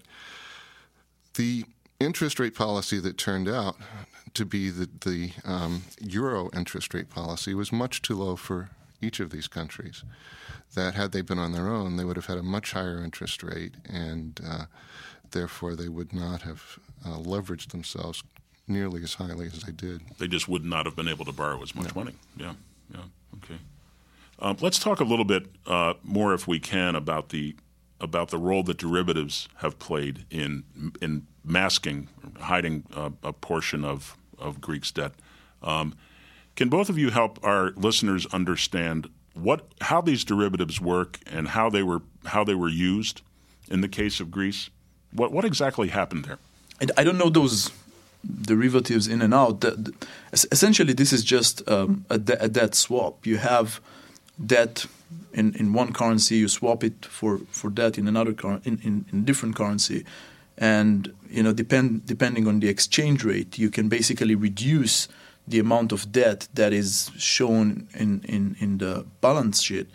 the 1.36 1.66
interest 2.00 2.40
rate 2.40 2.56
policy 2.56 3.00
that 3.00 3.18
turned 3.18 3.48
out 3.48 3.76
to 4.34 4.46
be 4.46 4.70
the, 4.70 4.90
the 5.06 5.32
um, 5.46 5.84
euro 6.00 6.50
interest 6.54 6.94
rate 6.94 7.10
policy 7.10 7.54
was 7.54 7.72
much 7.72 8.02
too 8.02 8.16
low 8.16 8.36
for 8.36 8.70
each 9.02 9.20
of 9.20 9.30
these 9.30 9.48
countries. 9.48 10.04
That 10.74 10.96
had 10.96 11.12
they 11.12 11.22
been 11.22 11.40
on 11.40 11.54
their 11.54 11.70
own, 11.70 11.96
they 11.96 12.04
would 12.04 12.18
have 12.18 12.26
had 12.26 12.38
a 12.38 12.44
much 12.44 12.74
higher 12.74 13.02
interest 13.04 13.44
rate, 13.44 13.76
and 13.90 14.40
uh, 14.46 14.66
therefore 15.32 15.76
they 15.76 15.88
would 15.88 16.12
not 16.14 16.42
have 16.42 16.80
uh, 17.06 17.18
leveraged 17.18 17.70
themselves 17.70 18.24
nearly 18.68 19.04
as 19.04 19.14
highly 19.14 19.46
as 19.46 19.62
they 19.62 19.72
did. 19.72 20.02
They 20.18 20.28
just 20.28 20.50
would 20.50 20.66
not 20.66 20.86
have 20.86 20.96
been 20.96 21.08
able 21.08 21.24
to 21.26 21.32
borrow 21.32 21.62
as 21.62 21.76
much 21.76 21.96
money. 21.96 22.14
Yeah, 22.36 22.54
yeah, 22.94 23.04
okay. 23.38 23.60
Um, 24.40 24.58
let's 24.62 24.80
talk 24.80 25.00
a 25.00 25.04
little 25.04 25.26
bit 25.26 25.48
uh, 25.66 25.94
more, 26.04 26.34
if 26.34 26.48
we 26.48 26.60
can, 26.60 26.96
about 26.96 27.30
the 27.30 27.56
about 28.02 28.30
the 28.30 28.38
role 28.38 28.62
that 28.64 28.78
derivatives 28.78 29.48
have 29.58 29.80
played 29.80 30.26
in 30.30 30.64
in 31.02 31.28
masking, 31.44 32.10
hiding 32.40 32.84
uh, 32.94 33.12
a 33.24 33.34
portion 33.34 33.86
of 33.86 34.18
of 34.38 34.60
Greece's 34.60 34.92
debt. 34.92 35.12
Um, 35.64 35.96
can 36.56 36.70
both 36.70 36.90
of 36.90 36.98
you 36.98 37.10
help 37.10 37.40
our 37.44 37.72
listeners 37.72 38.26
understand 38.28 39.08
what 39.34 39.68
how 39.82 40.02
these 40.02 40.24
derivatives 40.24 40.80
work 40.82 41.20
and 41.26 41.50
how 41.50 41.70
they 41.70 41.84
were 41.84 42.02
how 42.26 42.44
they 42.44 42.56
were 42.56 42.70
used 42.70 43.22
in 43.70 43.82
the 43.82 43.88
case 43.88 44.20
of 44.20 44.32
Greece? 44.32 44.70
What 45.12 45.32
what 45.32 45.46
exactly 45.46 45.90
happened 45.90 46.26
there? 46.26 46.40
I 46.98 47.04
don't 47.06 47.18
know 47.18 47.30
those 47.30 47.72
derivatives 48.42 49.08
in 49.08 49.22
and 49.22 49.34
out. 49.34 49.64
Essentially, 50.34 50.94
this 50.94 51.14
is 51.14 51.24
just 51.24 51.68
um, 51.70 52.06
a, 52.10 52.18
de- 52.18 52.44
a, 52.44 52.50
debt 52.50 52.76
swap. 52.76 53.26
You 53.26 53.38
have 53.38 53.80
debt 54.44 54.86
in, 55.34 55.54
in 55.56 55.74
one 55.74 55.94
currency, 55.94 56.36
you 56.36 56.48
swap 56.48 56.84
it 56.84 57.06
for, 57.06 57.40
for 57.50 57.70
debt 57.70 57.98
in 57.98 58.08
another 58.08 58.34
cur- 58.34 58.62
in, 58.64 58.80
in, 58.84 59.06
in 59.12 59.26
different 59.26 59.56
currency, 59.56 60.06
and 60.58 61.14
you 61.30 61.44
know 61.44 61.54
depend 61.54 62.06
depending 62.06 62.48
on 62.48 62.60
the 62.60 62.70
exchange 62.70 63.24
rate, 63.24 63.58
you 63.58 63.70
can 63.70 63.90
basically 63.90 64.36
reduce 64.36 65.08
the 65.48 65.60
amount 65.60 65.92
of 65.92 66.12
debt 66.12 66.48
that 66.54 66.74
is 66.74 67.12
shown 67.18 67.88
in, 67.94 68.24
in, 68.28 68.56
in 68.60 68.80
the 68.80 69.06
balance 69.22 69.62
sheet. 69.62 69.88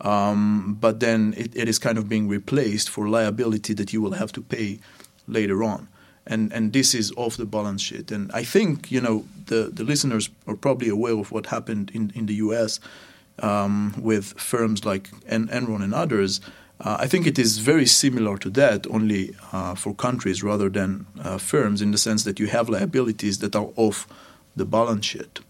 Um, 0.00 0.76
but 0.80 0.98
then 0.98 1.32
it, 1.36 1.54
it 1.54 1.68
is 1.68 1.78
kind 1.78 1.96
of 1.96 2.08
being 2.08 2.28
replaced 2.28 2.90
for 2.90 3.08
liability 3.08 3.72
that 3.74 3.92
you 3.92 4.02
will 4.02 4.12
have 4.12 4.32
to 4.32 4.42
pay 4.42 4.80
later 5.28 5.62
on 5.62 5.88
and 6.26 6.52
and 6.52 6.72
this 6.72 6.94
is 6.94 7.12
off 7.16 7.36
the 7.36 7.46
balance 7.46 7.82
sheet. 7.82 8.10
And 8.10 8.30
I 8.32 8.42
think 8.42 8.90
you 8.90 9.00
know 9.00 9.24
the 9.46 9.70
the 9.72 9.84
listeners 9.84 10.28
are 10.46 10.56
probably 10.56 10.88
aware 10.88 11.14
of 11.14 11.30
what 11.32 11.46
happened 11.46 11.90
in 11.94 12.12
in 12.14 12.26
the 12.26 12.34
U.S. 12.46 12.80
Um, 13.42 13.94
with 13.98 14.32
firms 14.40 14.84
like 14.84 15.10
en- 15.26 15.48
Enron 15.48 15.82
and 15.82 15.92
others. 15.92 16.40
Uh, 16.80 16.96
I 17.04 17.06
think 17.06 17.26
it 17.26 17.38
is 17.38 17.58
very 17.58 17.86
similar 17.86 18.38
to 18.38 18.50
that, 18.50 18.86
only 18.86 19.34
uh, 19.52 19.74
for 19.74 19.94
countries 19.94 20.42
rather 20.42 20.70
than 20.70 21.06
uh, 21.22 21.38
firms, 21.38 21.80
in 21.82 21.90
the 21.90 21.98
sense 21.98 22.24
that 22.24 22.38
you 22.38 22.46
have 22.48 22.70
liabilities 22.70 23.38
that 23.38 23.54
are 23.54 23.68
off 23.76 24.06
the 24.56 24.64
balance 24.64 25.06
sheet. 25.06 25.40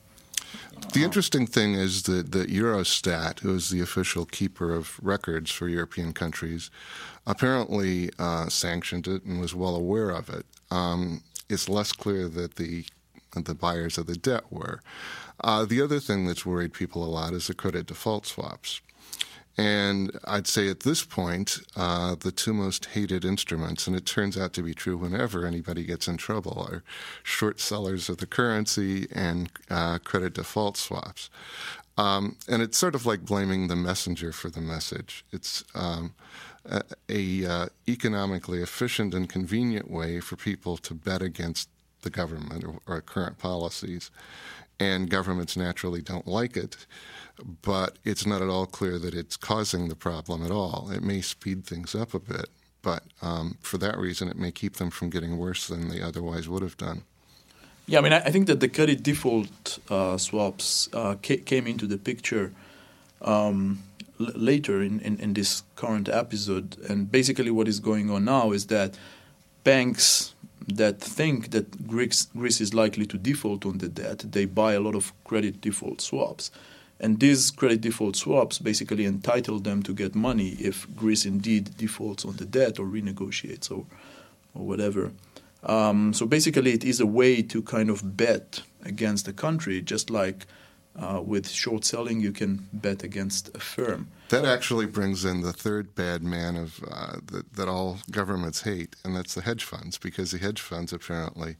The 0.92 1.02
interesting 1.04 1.46
thing 1.46 1.74
is 1.74 2.02
that 2.04 2.32
the 2.32 2.46
Eurostat, 2.46 3.40
who 3.40 3.54
is 3.54 3.70
the 3.70 3.80
official 3.80 4.24
keeper 4.24 4.74
of 4.74 4.98
records 5.02 5.50
for 5.50 5.68
European 5.68 6.12
countries, 6.12 6.70
apparently 7.26 8.10
uh, 8.18 8.48
sanctioned 8.48 9.06
it 9.06 9.24
and 9.24 9.40
was 9.40 9.54
well 9.54 9.76
aware 9.76 10.10
of 10.10 10.28
it. 10.28 10.46
Um, 10.70 11.22
it's 11.48 11.68
less 11.68 11.92
clear 11.92 12.28
that 12.28 12.56
the 12.56 12.84
the 13.44 13.54
buyers 13.54 13.98
of 13.98 14.06
the 14.06 14.16
debt 14.16 14.50
were. 14.50 14.80
Uh, 15.44 15.64
the 15.66 15.82
other 15.82 16.00
thing 16.00 16.26
that's 16.26 16.46
worried 16.46 16.72
people 16.72 17.04
a 17.04 17.06
lot 17.06 17.34
is 17.34 17.46
the 17.46 17.54
credit 17.54 17.86
default 17.86 18.26
swaps. 18.26 18.80
And 19.58 20.18
I'd 20.24 20.46
say 20.46 20.68
at 20.68 20.80
this 20.80 21.02
point, 21.02 21.60
uh, 21.76 22.14
the 22.14 22.32
two 22.32 22.52
most 22.52 22.86
hated 22.86 23.24
instruments, 23.24 23.86
and 23.86 23.96
it 23.96 24.04
turns 24.04 24.36
out 24.36 24.52
to 24.54 24.62
be 24.62 24.74
true 24.74 24.98
whenever 24.98 25.46
anybody 25.46 25.84
gets 25.84 26.08
in 26.08 26.18
trouble, 26.18 26.66
are 26.70 26.82
short 27.22 27.58
sellers 27.58 28.10
of 28.10 28.18
the 28.18 28.26
currency 28.26 29.06
and 29.12 29.50
uh, 29.70 29.98
credit 29.98 30.34
default 30.34 30.76
swaps. 30.76 31.30
Um, 31.96 32.36
and 32.46 32.60
it's 32.60 32.76
sort 32.76 32.94
of 32.94 33.06
like 33.06 33.24
blaming 33.24 33.68
the 33.68 33.76
messenger 33.76 34.30
for 34.30 34.50
the 34.50 34.60
message. 34.60 35.24
It's 35.32 35.64
um, 35.74 36.14
a, 36.66 36.82
a 37.08 37.46
uh, 37.46 37.66
economically 37.88 38.60
efficient 38.60 39.14
and 39.14 39.26
convenient 39.26 39.90
way 39.90 40.20
for 40.20 40.36
people 40.36 40.76
to 40.78 40.92
bet 40.92 41.22
against 41.22 41.70
the 42.06 42.10
government 42.10 42.64
or, 42.64 42.78
or 42.86 43.00
current 43.00 43.38
policies, 43.38 44.10
and 44.80 45.10
governments 45.10 45.56
naturally 45.56 46.00
don't 46.00 46.26
like 46.26 46.56
it 46.56 46.86
but 47.62 47.98
it's 48.04 48.26
not 48.26 48.42
at 48.42 48.48
all 48.48 48.66
clear 48.66 48.98
that 48.98 49.14
it's 49.14 49.36
causing 49.36 49.88
the 49.88 49.96
problem 49.96 50.44
at 50.44 50.50
all. 50.50 50.90
It 50.90 51.02
may 51.02 51.20
speed 51.20 51.64
things 51.64 51.94
up 51.94 52.14
a 52.14 52.18
bit, 52.18 52.46
but 52.82 53.02
um, 53.22 53.58
for 53.60 53.78
that 53.78 53.98
reason, 53.98 54.28
it 54.28 54.36
may 54.36 54.50
keep 54.50 54.76
them 54.76 54.90
from 54.90 55.10
getting 55.10 55.36
worse 55.36 55.66
than 55.66 55.88
they 55.88 56.00
otherwise 56.00 56.48
would 56.48 56.62
have 56.62 56.76
done. 56.76 57.02
Yeah, 57.86 58.00
I 58.00 58.02
mean, 58.02 58.12
I 58.12 58.30
think 58.30 58.46
that 58.48 58.60
the 58.60 58.68
credit 58.68 59.02
default 59.02 59.78
uh, 59.88 60.16
swaps 60.16 60.88
uh, 60.92 61.16
ca- 61.22 61.42
came 61.44 61.68
into 61.68 61.86
the 61.86 61.98
picture 61.98 62.52
um, 63.22 63.82
l- 64.18 64.32
later 64.34 64.82
in, 64.82 64.98
in, 65.00 65.20
in, 65.20 65.34
this 65.34 65.62
current 65.76 66.08
episode. 66.08 66.76
And 66.88 67.10
basically, 67.10 67.52
what 67.52 67.68
is 67.68 67.78
going 67.78 68.10
on 68.10 68.24
now 68.24 68.50
is 68.50 68.66
that 68.66 68.98
banks 69.62 70.34
that 70.68 71.00
think 71.00 71.50
that 71.50 71.86
Greece, 71.86 72.28
Greece 72.36 72.60
is 72.60 72.74
likely 72.74 73.06
to 73.06 73.18
default 73.18 73.64
on 73.66 73.78
the 73.78 73.88
debt, 73.88 74.24
they 74.32 74.44
buy 74.44 74.72
a 74.72 74.80
lot 74.80 74.94
of 74.94 75.12
credit 75.24 75.60
default 75.60 76.00
swaps. 76.00 76.50
And 76.98 77.20
these 77.20 77.50
credit 77.50 77.82
default 77.82 78.16
swaps 78.16 78.58
basically 78.58 79.04
entitle 79.04 79.60
them 79.60 79.82
to 79.82 79.92
get 79.92 80.14
money 80.14 80.56
if 80.58 80.86
Greece 80.96 81.26
indeed 81.26 81.76
defaults 81.76 82.24
on 82.24 82.36
the 82.36 82.46
debt 82.46 82.78
or 82.78 82.86
renegotiates 82.86 83.70
or, 83.70 83.84
or 84.54 84.66
whatever. 84.66 85.12
Um, 85.62 86.12
so 86.14 86.26
basically, 86.26 86.72
it 86.72 86.84
is 86.84 87.00
a 87.00 87.06
way 87.06 87.42
to 87.42 87.60
kind 87.62 87.90
of 87.90 88.16
bet 88.16 88.62
against 88.84 89.26
the 89.26 89.32
country, 89.32 89.82
just 89.82 90.10
like 90.10 90.46
uh, 90.98 91.20
with 91.24 91.48
short 91.48 91.84
selling, 91.84 92.20
you 92.20 92.32
can 92.32 92.68
bet 92.72 93.02
against 93.02 93.54
a 93.54 93.60
firm. 93.60 94.08
That 94.28 94.44
actually 94.44 94.86
brings 94.86 95.24
in 95.24 95.42
the 95.42 95.52
third 95.52 95.94
bad 95.94 96.22
man 96.22 96.56
of 96.56 96.82
uh, 96.90 97.16
that, 97.26 97.52
that, 97.54 97.68
all 97.68 97.98
governments 98.10 98.62
hate, 98.62 98.96
and 99.04 99.14
that's 99.14 99.34
the 99.34 99.42
hedge 99.42 99.64
funds, 99.64 99.98
because 99.98 100.32
the 100.32 100.38
hedge 100.38 100.60
funds 100.60 100.92
apparently 100.92 101.56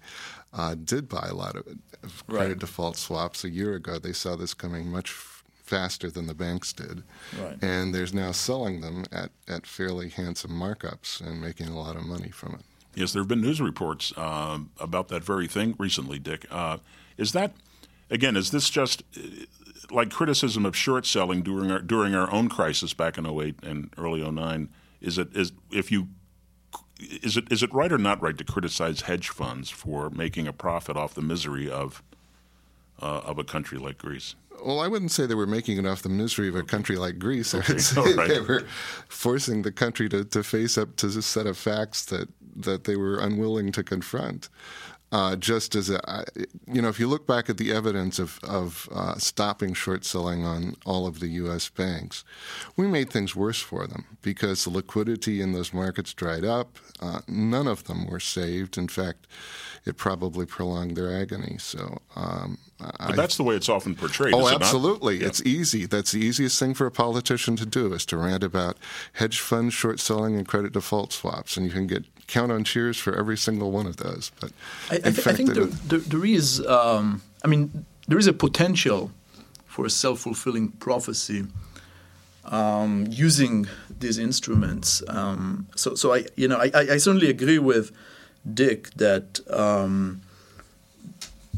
uh, 0.53 0.75
did 0.75 1.09
buy 1.09 1.29
a 1.31 1.35
lot 1.35 1.57
of, 1.57 1.67
of 2.03 2.27
credit 2.27 2.49
right. 2.49 2.59
default 2.59 2.97
swaps 2.97 3.45
a 3.45 3.51
year 3.51 3.75
ago. 3.75 3.99
They 3.99 4.13
saw 4.13 4.37
this 4.37 4.55
coming 4.55 4.91
much 4.91 5.11
faster 5.11 6.11
than 6.11 6.27
the 6.27 6.35
banks 6.35 6.73
did, 6.73 7.03
right. 7.41 7.63
and 7.63 7.95
there's 7.95 8.15
now 8.15 8.33
selling 8.33 8.81
them 8.81 9.05
at, 9.13 9.31
at 9.49 9.67
fairly 9.67 10.09
handsome 10.09 10.53
markups 10.53 11.21
and 11.21 11.41
making 11.41 11.69
a 11.69 11.79
lot 11.79 11.97
of 11.97 12.05
money 12.05 12.31
from 12.31 12.55
it. 12.55 12.63
Yes, 12.95 13.13
there 13.13 13.21
have 13.21 13.29
been 13.29 13.43
news 13.43 13.61
reports 13.61 14.13
uh, 14.17 14.59
about 14.81 15.09
that 15.09 15.23
very 15.23 15.47
thing 15.47 15.75
recently, 15.79 16.19
Dick. 16.19 16.47
Uh, 16.51 16.79
is 17.19 17.33
that 17.33 17.53
again? 18.11 18.37
Is 18.37 18.51
this 18.51 18.71
just 18.71 19.03
uh, 19.17 19.21
like 19.91 20.11
criticism 20.11 20.67
of 20.67 20.77
short 20.77 21.07
selling 21.07 21.43
during 21.43 21.71
our 21.71 21.81
during 21.81 22.15
our 22.15 22.31
own 22.33 22.49
crisis 22.49 22.95
back 22.95 23.19
in 23.19 23.27
08 23.27 23.57
and 23.63 23.93
early 23.97 24.29
09? 24.29 24.69
Is 25.01 25.19
it 25.19 25.35
is 25.35 25.53
if 25.71 25.91
you 25.91 26.09
is 26.99 27.37
it 27.37 27.51
is 27.51 27.63
it 27.63 27.73
right 27.73 27.93
or 27.93 27.99
not 27.99 28.21
right 28.23 28.37
to 28.39 28.45
criticize 28.45 29.03
hedge 29.03 29.29
funds 29.29 29.71
for 29.71 30.11
making 30.11 30.47
a 30.47 30.53
profit 30.53 30.97
off 30.97 31.15
the 31.15 31.23
misery 31.23 31.71
of 31.71 32.03
uh, 33.01 33.21
of 33.25 33.39
a 33.39 33.45
country 33.45 33.79
like 33.79 33.99
Greece? 33.99 34.35
Well, 34.65 34.81
I 34.81 34.89
wouldn't 34.89 35.11
say 35.11 35.27
they 35.27 35.35
were 35.35 35.47
making 35.47 35.79
it 35.79 35.87
off 35.87 36.03
the 36.03 36.09
misery 36.09 36.49
of 36.49 36.57
a 36.57 36.63
country 36.63 36.97
like 36.97 37.19
Greece. 37.19 37.55
I 37.55 37.59
would 37.59 37.81
say 37.81 38.15
right. 38.15 38.29
they 38.29 38.41
were 38.41 38.67
forcing 39.09 39.63
the 39.63 39.73
country 39.73 40.09
to, 40.09 40.25
to 40.25 40.43
face 40.43 40.79
up 40.79 40.97
to 40.97 41.07
a 41.09 41.23
set 41.23 41.47
of 41.47 41.59
facts 41.59 42.07
that, 42.07 42.29
that 42.57 42.85
they 42.85 42.97
were 42.97 43.19
unwilling 43.19 43.71
to 43.73 43.85
confront. 43.85 44.49
Uh, 45.13 45.37
just 45.37 45.77
as 45.77 45.89
a, 45.89 46.25
you 46.67 46.83
know, 46.83 46.89
if 46.89 46.99
you 46.99 47.07
look 47.07 47.29
back 47.29 47.49
at 47.49 47.59
the 47.59 47.73
evidence 47.73 48.19
of, 48.19 48.41
of 48.43 48.89
uh, 48.93 49.15
stopping 49.17 49.73
short 49.73 50.05
selling 50.05 50.45
on 50.45 50.75
all 50.85 51.07
of 51.07 51.21
the 51.21 51.29
U.S. 51.29 51.69
banks, 51.69 52.25
we 52.77 52.89
made 52.89 53.11
things 53.11 53.37
worse 53.37 53.61
for 53.61 53.87
them 53.87 54.05
because 54.21 54.65
the 54.65 54.71
liquidity 54.71 55.41
in 55.41 55.53
those 55.53 55.73
markets 55.73 56.13
dried 56.13 56.45
up. 56.45 56.79
Uh, 57.01 57.21
none 57.29 57.69
of 57.69 57.85
them 57.85 58.07
were 58.09 58.19
saved. 58.19 58.77
In 58.77 58.89
fact, 58.89 59.29
it 59.85 59.97
probably 59.97 60.45
prolonged 60.45 60.97
their 60.97 61.15
agony. 61.15 61.57
So, 61.59 61.99
um, 62.17 62.59
but 62.79 62.95
I, 62.99 63.13
that's 63.13 63.37
the 63.37 63.43
way 63.43 63.57
it's 63.57 63.69
often 63.69 63.95
portrayed. 63.95 64.35
Oh, 64.35 64.49
absolutely. 64.49 65.17
It 65.17 65.27
it's 65.27 65.43
easy. 65.43 65.87
That's 65.87 66.13
the 66.13 66.21
easiest 66.21 66.59
thing 66.59 66.75
for 66.75 66.87
a 66.87 66.91
politician 66.91 67.57
to 67.57 67.67
do 67.67 67.93
is 67.95 68.05
to 68.07 68.17
rant 68.17 68.45
about 68.45 68.77
hedge 69.15 69.41
funds, 69.41 69.75
short 69.75 69.99
selling, 70.01 70.37
and 70.37 70.47
credit 70.47 70.73
default 70.73 71.13
swaps, 71.13 71.57
and 71.57 71.67
you 71.67 71.73
can 71.73 71.87
get 71.87 72.05
count 72.27 72.53
on 72.53 72.65
cheers 72.65 72.99
for 72.99 73.15
every 73.17 73.37
single 73.37 73.71
one 73.71 73.87
of 73.87 73.97
those. 73.97 74.31
But 74.41 74.53
I, 74.91 74.97
I, 74.97 74.99
th- 74.99 75.27
I 75.27 75.33
think 75.33 75.55
there, 75.55 75.65
there, 75.65 76.01
there 76.01 76.25
is. 76.25 76.65
Um, 76.67 77.23
I 77.45 77.49
mean, 77.49 77.87
there 78.09 78.19
is 78.19 78.27
a 78.27 78.33
potential 78.33 79.11
for 79.67 79.87
a 79.87 79.91
self 79.91 80.21
fulfilling 80.21 80.69
prophecy. 80.73 81.45
Um, 82.45 83.09
using 83.11 83.67
these 83.99 84.19
instruments, 84.19 85.03
um, 85.09 85.67
so 85.75 85.97
so 85.97 86.15
I 86.15 86.27
you 86.37 86.47
know 86.47 86.59
I, 86.59 86.71
I 86.73 86.97
certainly 86.99 87.29
agree 87.29 87.59
with 87.59 87.91
Dick 88.55 88.91
that 88.91 89.41
um, 89.51 90.23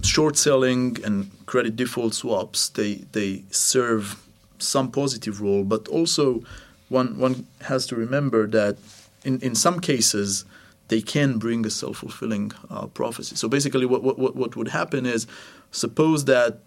short 0.02 0.36
selling 0.36 0.96
and 1.04 1.30
credit 1.46 1.76
default 1.76 2.14
swaps 2.14 2.68
they 2.70 2.94
they 3.12 3.42
serve 3.50 4.16
some 4.58 4.90
positive 4.90 5.40
role, 5.40 5.64
but 5.64 5.88
also 5.88 6.42
one 6.88 7.18
one 7.18 7.46
has 7.62 7.86
to 7.86 7.96
remember 7.96 8.46
that 8.46 8.76
in, 9.24 9.40
in 9.40 9.54
some 9.54 9.80
cases 9.80 10.44
they 10.88 11.00
can 11.00 11.38
bring 11.38 11.66
a 11.66 11.70
self 11.70 11.98
fulfilling 11.98 12.52
uh, 12.70 12.86
prophecy. 12.86 13.36
So 13.36 13.48
basically, 13.48 13.86
what, 13.86 14.02
what 14.02 14.36
what 14.36 14.56
would 14.56 14.68
happen 14.68 15.06
is 15.06 15.26
suppose 15.70 16.24
that 16.24 16.60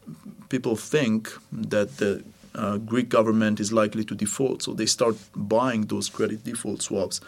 people 0.50 0.76
think 0.76 1.32
that 1.52 1.98
the 1.98 2.24
uh, 2.54 2.78
Greek 2.78 3.10
government 3.10 3.60
is 3.60 3.72
likely 3.72 4.04
to 4.04 4.16
default, 4.16 4.62
so 4.64 4.74
they 4.74 4.86
start 4.86 5.16
buying 5.36 5.84
those 5.84 6.10
credit 6.10 6.44
default 6.44 6.82
swaps 6.82 7.22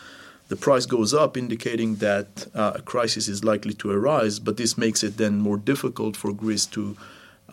the 0.53 0.65
price 0.69 0.85
goes 0.85 1.15
up, 1.15 1.35
indicating 1.35 1.95
that 1.95 2.45
uh, 2.53 2.73
a 2.75 2.81
crisis 2.93 3.27
is 3.27 3.43
likely 3.43 3.73
to 3.73 3.89
arise. 3.89 4.35
But 4.37 4.57
this 4.57 4.77
makes 4.77 5.03
it 5.03 5.17
then 5.17 5.39
more 5.39 5.57
difficult 5.57 6.15
for 6.15 6.31
Greece 6.31 6.67
to 6.77 6.95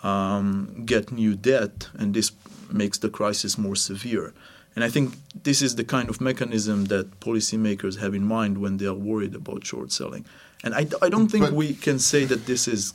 um, 0.02 0.82
get 0.84 1.10
new 1.10 1.34
debt, 1.34 1.88
and 1.98 2.12
this 2.12 2.32
makes 2.70 2.98
the 2.98 3.08
crisis 3.08 3.56
more 3.56 3.74
severe. 3.90 4.34
And 4.74 4.84
I 4.84 4.90
think 4.90 5.14
this 5.48 5.62
is 5.62 5.76
the 5.76 5.84
kind 5.84 6.10
of 6.10 6.20
mechanism 6.20 6.78
that 6.86 7.06
policymakers 7.20 7.98
have 7.98 8.14
in 8.14 8.24
mind 8.36 8.58
when 8.58 8.76
they 8.76 8.86
are 8.86 9.00
worried 9.10 9.34
about 9.34 9.66
short 9.66 9.92
selling. 9.92 10.26
And 10.62 10.74
I, 10.74 10.82
I 11.00 11.08
don't 11.08 11.30
think 11.32 11.46
but, 11.46 11.54
we 11.54 11.72
can 11.72 11.98
say 11.98 12.26
that 12.26 12.44
this 12.44 12.68
is. 12.68 12.92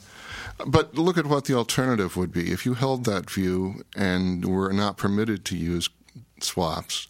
But 0.67 0.93
look 0.93 1.17
at 1.17 1.25
what 1.25 1.45
the 1.45 1.55
alternative 1.55 2.15
would 2.15 2.31
be. 2.31 2.51
If 2.51 2.63
you 2.63 2.75
held 2.75 3.05
that 3.05 3.31
view 3.31 3.83
and 3.95 4.45
were 4.45 4.71
not 4.71 4.97
permitted 4.97 5.45
to 5.45 5.57
use 5.57 5.89
swaps, 6.41 7.07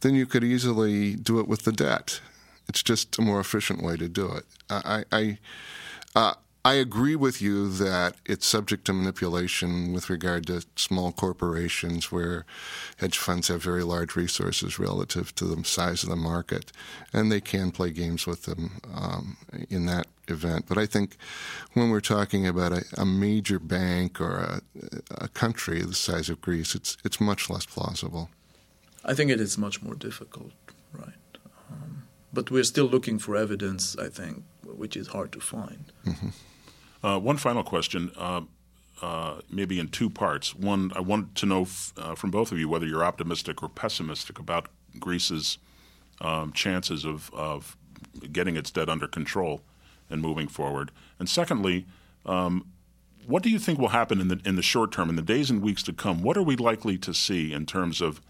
then 0.00 0.14
you 0.14 0.26
could 0.26 0.44
easily 0.44 1.14
do 1.14 1.40
it 1.40 1.48
with 1.48 1.62
the 1.64 1.72
debt. 1.72 2.20
It's 2.68 2.82
just 2.82 3.18
a 3.18 3.22
more 3.22 3.40
efficient 3.40 3.82
way 3.82 3.96
to 3.96 4.08
do 4.08 4.32
it. 4.32 4.44
I, 4.70 5.04
I, 5.12 5.38
uh, 6.14 6.34
I 6.66 6.74
agree 6.74 7.14
with 7.14 7.42
you 7.42 7.68
that 7.68 8.14
it's 8.24 8.46
subject 8.46 8.86
to 8.86 8.94
manipulation 8.94 9.92
with 9.92 10.08
regard 10.08 10.46
to 10.46 10.64
small 10.76 11.12
corporations 11.12 12.10
where 12.10 12.46
hedge 12.96 13.18
funds 13.18 13.48
have 13.48 13.62
very 13.62 13.82
large 13.82 14.16
resources 14.16 14.78
relative 14.78 15.34
to 15.34 15.44
the 15.44 15.62
size 15.64 16.02
of 16.02 16.08
the 16.08 16.16
market, 16.16 16.72
and 17.12 17.30
they 17.30 17.42
can 17.42 17.70
play 17.70 17.90
games 17.90 18.26
with 18.26 18.44
them 18.44 18.80
um, 18.94 19.36
in 19.68 19.84
that 19.86 20.06
event. 20.28 20.64
But 20.66 20.78
I 20.78 20.86
think 20.86 21.18
when 21.74 21.90
we're 21.90 22.00
talking 22.00 22.46
about 22.46 22.72
a, 22.72 22.82
a 22.96 23.04
major 23.04 23.58
bank 23.58 24.18
or 24.18 24.38
a, 24.38 24.60
a, 25.10 25.28
country 25.28 25.82
the 25.82 25.92
size 25.92 26.30
of 26.30 26.40
Greece, 26.40 26.74
it's 26.74 26.96
it's 27.04 27.20
much 27.20 27.50
less 27.50 27.66
plausible. 27.66 28.30
I 29.04 29.12
think 29.12 29.30
it 29.30 29.38
is 29.38 29.58
much 29.58 29.82
more 29.82 29.94
difficult, 29.94 30.52
right? 30.94 31.12
But 32.34 32.50
we're 32.50 32.64
still 32.64 32.86
looking 32.86 33.18
for 33.18 33.36
evidence. 33.36 33.96
I 34.06 34.08
think, 34.08 34.42
which 34.64 34.96
is 34.96 35.08
hard 35.08 35.30
to 35.32 35.40
find. 35.40 35.92
Mm-hmm. 36.04 36.28
Uh, 37.06 37.18
one 37.18 37.36
final 37.36 37.62
question, 37.62 38.10
uh, 38.16 38.40
uh, 39.02 39.40
maybe 39.50 39.78
in 39.78 39.88
two 39.88 40.08
parts. 40.08 40.54
One, 40.54 40.90
I 40.96 41.00
want 41.00 41.34
to 41.36 41.46
know 41.46 41.62
f- 41.62 41.92
uh, 41.96 42.14
from 42.14 42.30
both 42.30 42.52
of 42.52 42.58
you 42.58 42.68
whether 42.68 42.86
you're 42.86 43.04
optimistic 43.04 43.62
or 43.62 43.68
pessimistic 43.68 44.38
about 44.38 44.68
Greece's 44.98 45.58
um, 46.20 46.52
chances 46.52 47.04
of, 47.04 47.30
of 47.34 47.76
getting 48.32 48.56
its 48.56 48.70
debt 48.70 48.88
under 48.88 49.06
control 49.06 49.60
and 50.08 50.22
moving 50.22 50.48
forward. 50.48 50.90
And 51.18 51.28
secondly, 51.28 51.86
um, 52.24 52.66
what 53.26 53.42
do 53.42 53.50
you 53.50 53.58
think 53.58 53.78
will 53.78 53.88
happen 53.88 54.20
in 54.20 54.28
the 54.28 54.40
in 54.44 54.56
the 54.56 54.62
short 54.62 54.92
term, 54.92 55.08
in 55.08 55.16
the 55.16 55.22
days 55.22 55.50
and 55.50 55.62
weeks 55.62 55.82
to 55.84 55.92
come? 55.92 56.22
What 56.22 56.36
are 56.36 56.42
we 56.42 56.56
likely 56.56 56.98
to 56.98 57.12
see 57.12 57.52
in 57.52 57.66
terms 57.66 58.00
of 58.00 58.20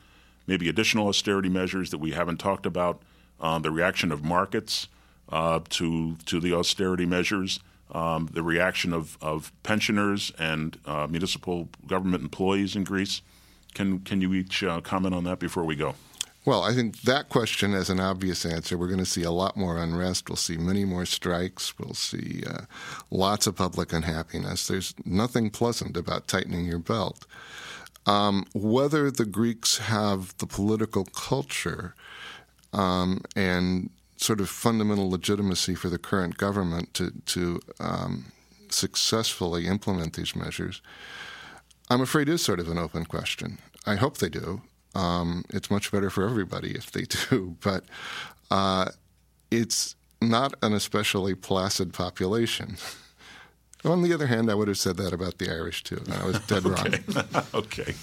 maybe 0.47 0.69
additional 0.69 1.09
austerity 1.09 1.49
measures 1.49 1.91
that 1.91 1.99
we 1.99 2.13
haven't 2.13 2.39
talked 2.39 2.67
about, 2.67 3.03
uh, 3.41 3.59
the 3.59 3.71
reaction 3.71 4.13
of 4.13 4.25
markets 4.25 4.89
uh, 5.31 5.61
to 5.71 6.17
to 6.27 6.41
the 6.41 6.55
austerity 6.55 7.07
measures? 7.07 7.61
um, 7.95 8.29
the 8.33 8.43
reaction 8.43 8.93
of, 8.93 9.17
of 9.23 9.53
pensioners 9.63 10.33
and 10.39 10.79
uh, 10.85 11.07
municipal 11.09 11.69
government 11.87 12.23
employees 12.23 12.77
in 12.77 12.85
Greece. 12.85 13.23
Can, 13.75 14.01
can 14.01 14.21
you 14.21 14.35
each 14.35 14.63
uh, 14.63 14.81
comment 14.81 15.15
on 15.15 15.25
that 15.25 15.39
before 15.39 15.65
we 15.65 15.77
go? 15.77 15.95
Well, 16.45 16.63
I 16.63 16.75
think 16.75 17.03
that 17.03 17.31
question 17.31 17.73
has 17.73 17.89
an 17.89 18.01
obvious 18.01 18.45
answer. 18.45 18.77
We're 18.77 18.89
going 18.89 18.99
to 18.99 19.07
see 19.07 19.23
a 19.23 19.31
lot 19.31 19.57
more 19.57 19.79
unrest. 19.79 20.29
We'll 20.29 20.37
see 20.37 20.59
many 20.59 20.85
more 20.85 21.07
strikes. 21.07 21.79
We'll 21.79 21.95
see 21.95 22.43
uh, 22.47 22.65
lots 23.11 23.47
of 23.47 23.57
public 23.57 23.93
unhappiness. 23.95 24.67
There's 24.67 24.95
nothing 25.07 25.49
pleasant 25.49 25.97
about 25.97 26.29
tightening 26.29 26.67
your 26.67 26.81
belt. 26.81 27.27
Um, 28.05 28.45
whether 28.53 29.11
the 29.11 29.25
Greeks 29.25 29.79
have 29.79 30.37
the 30.37 30.47
political 30.47 31.07
culture 31.07 31.95
um, 32.75 33.23
and 33.35 33.91
sort 34.17 34.41
of 34.41 34.49
fundamental 34.49 35.11
legitimacy 35.11 35.75
for 35.75 35.89
the 35.89 35.99
current 35.99 36.37
government 36.37 36.93
to 36.95 37.13
to 37.27 37.61
um, 37.81 38.33
successfully 38.69 39.67
implement 39.67 40.15
these 40.15 40.37
measures, 40.37 40.83
I'm 41.89 42.01
afraid 42.01 42.29
is 42.29 42.43
sort 42.43 42.61
of 42.61 42.69
an 42.69 42.79
open 42.79 43.05
question. 43.07 43.59
I 43.87 43.97
hope 43.97 44.19
they 44.19 44.29
do. 44.29 44.63
Um, 44.95 45.45
it's 45.51 45.71
much 45.71 45.91
better 45.91 46.11
for 46.11 46.25
everybody 46.25 46.73
if 46.73 46.91
they 46.91 47.03
do, 47.31 47.57
but 47.61 47.85
uh, 48.51 48.87
it's 49.51 49.97
not 50.21 50.55
an 50.63 50.73
especially 50.73 51.35
placid 51.35 51.93
population. 51.93 52.77
On 53.85 54.01
the 54.01 54.15
other 54.15 54.27
hand, 54.27 54.51
I 54.51 54.55
would 54.55 54.69
have 54.69 54.79
said 54.79 54.97
that 54.97 55.13
about 55.13 55.37
the 55.37 55.51
Irish 55.51 55.85
too. 55.85 56.03
I 56.11 56.25
was 56.25 56.41
dead 56.47 56.65
okay. 56.67 57.01
wrong. 57.15 57.45
okay, 57.53 57.95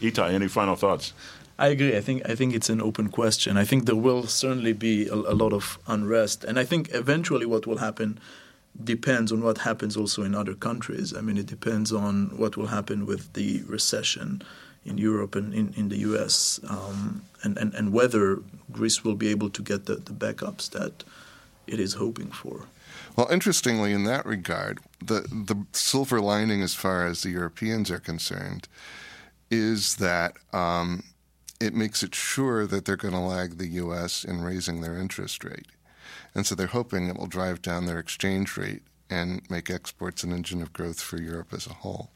Itai, 0.00 0.32
any 0.32 0.48
final 0.48 0.74
thoughts? 0.74 1.12
I 1.58 1.68
agree. 1.68 1.96
I 1.96 2.00
think 2.00 2.28
I 2.28 2.34
think 2.36 2.54
it's 2.54 2.70
an 2.70 2.80
open 2.80 3.08
question. 3.08 3.56
I 3.56 3.64
think 3.64 3.86
there 3.86 3.96
will 3.96 4.26
certainly 4.26 4.72
be 4.72 5.08
a, 5.08 5.14
a, 5.14 5.34
lot 5.34 5.52
of 5.52 5.78
unrest, 5.88 6.44
and 6.44 6.58
I 6.58 6.64
think 6.64 6.90
eventually 6.94 7.46
what 7.46 7.66
will 7.66 7.78
happen 7.78 8.20
depends 8.84 9.32
on 9.32 9.42
what 9.42 9.58
happens 9.58 9.96
also 9.96 10.22
in 10.22 10.36
other 10.36 10.54
countries. 10.54 11.12
I 11.16 11.20
mean, 11.20 11.36
it 11.36 11.46
depends 11.46 11.92
on 11.92 12.36
what 12.36 12.56
will 12.56 12.68
happen 12.68 13.06
with 13.06 13.32
the 13.32 13.62
recession 13.66 14.42
in 14.84 14.98
Europe 14.98 15.34
and 15.34 15.52
in, 15.52 15.74
in 15.76 15.88
the 15.88 15.98
U.S. 15.98 16.60
Um, 16.68 17.22
and, 17.42 17.58
and 17.58 17.74
and 17.74 17.92
whether 17.92 18.38
Greece 18.70 19.02
will 19.02 19.16
be 19.16 19.28
able 19.28 19.50
to 19.50 19.62
get 19.62 19.86
the, 19.86 19.96
the 19.96 20.12
backups 20.12 20.70
that 20.70 21.02
it 21.66 21.80
is 21.80 21.94
hoping 21.94 22.30
for. 22.30 22.66
Well, 23.16 23.28
interestingly, 23.32 23.92
in 23.92 24.04
that 24.04 24.24
regard, 24.24 24.78
the 25.04 25.22
the 25.22 25.66
silver 25.72 26.20
lining, 26.20 26.62
as 26.62 26.74
far 26.74 27.04
as 27.04 27.22
the 27.22 27.30
Europeans 27.30 27.90
are 27.90 27.98
concerned, 27.98 28.68
is 29.50 29.96
that. 29.96 30.34
Um, 30.52 31.02
it 31.60 31.74
makes 31.74 32.02
it 32.02 32.14
sure 32.14 32.66
that 32.66 32.84
they're 32.84 32.96
going 32.96 33.14
to 33.14 33.20
lag 33.20 33.58
the 33.58 33.68
U.S. 33.68 34.24
in 34.24 34.42
raising 34.42 34.80
their 34.80 34.96
interest 34.96 35.44
rate. 35.44 35.66
And 36.34 36.46
so 36.46 36.54
they're 36.54 36.66
hoping 36.66 37.08
it 37.08 37.16
will 37.16 37.26
drive 37.26 37.62
down 37.62 37.86
their 37.86 37.98
exchange 37.98 38.56
rate 38.56 38.82
and 39.10 39.42
make 39.50 39.70
exports 39.70 40.22
an 40.22 40.32
engine 40.32 40.62
of 40.62 40.72
growth 40.72 41.00
for 41.00 41.20
Europe 41.20 41.52
as 41.52 41.66
a 41.66 41.72
whole. 41.74 42.10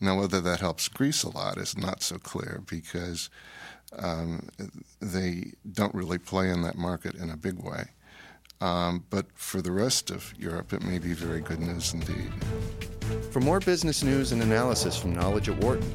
Now, 0.00 0.18
whether 0.18 0.40
that 0.40 0.60
helps 0.60 0.88
Greece 0.88 1.22
a 1.22 1.28
lot 1.28 1.58
is 1.58 1.76
not 1.76 2.02
so 2.02 2.16
clear 2.16 2.62
because 2.66 3.28
um, 3.98 4.48
they 5.00 5.52
don't 5.70 5.94
really 5.94 6.18
play 6.18 6.48
in 6.48 6.62
that 6.62 6.78
market 6.78 7.14
in 7.16 7.30
a 7.30 7.36
big 7.36 7.58
way. 7.58 7.84
Um, 8.62 9.04
but 9.10 9.26
for 9.34 9.60
the 9.60 9.72
rest 9.72 10.10
of 10.10 10.32
Europe, 10.38 10.72
it 10.72 10.82
may 10.82 10.98
be 10.98 11.12
very 11.12 11.40
good 11.40 11.60
news 11.60 11.92
indeed. 11.92 12.32
For 13.30 13.40
more 13.40 13.60
business 13.60 14.02
news 14.02 14.32
and 14.32 14.42
analysis 14.42 14.96
from 14.96 15.14
Knowledge 15.14 15.48
at 15.48 15.58
Wharton, 15.58 15.94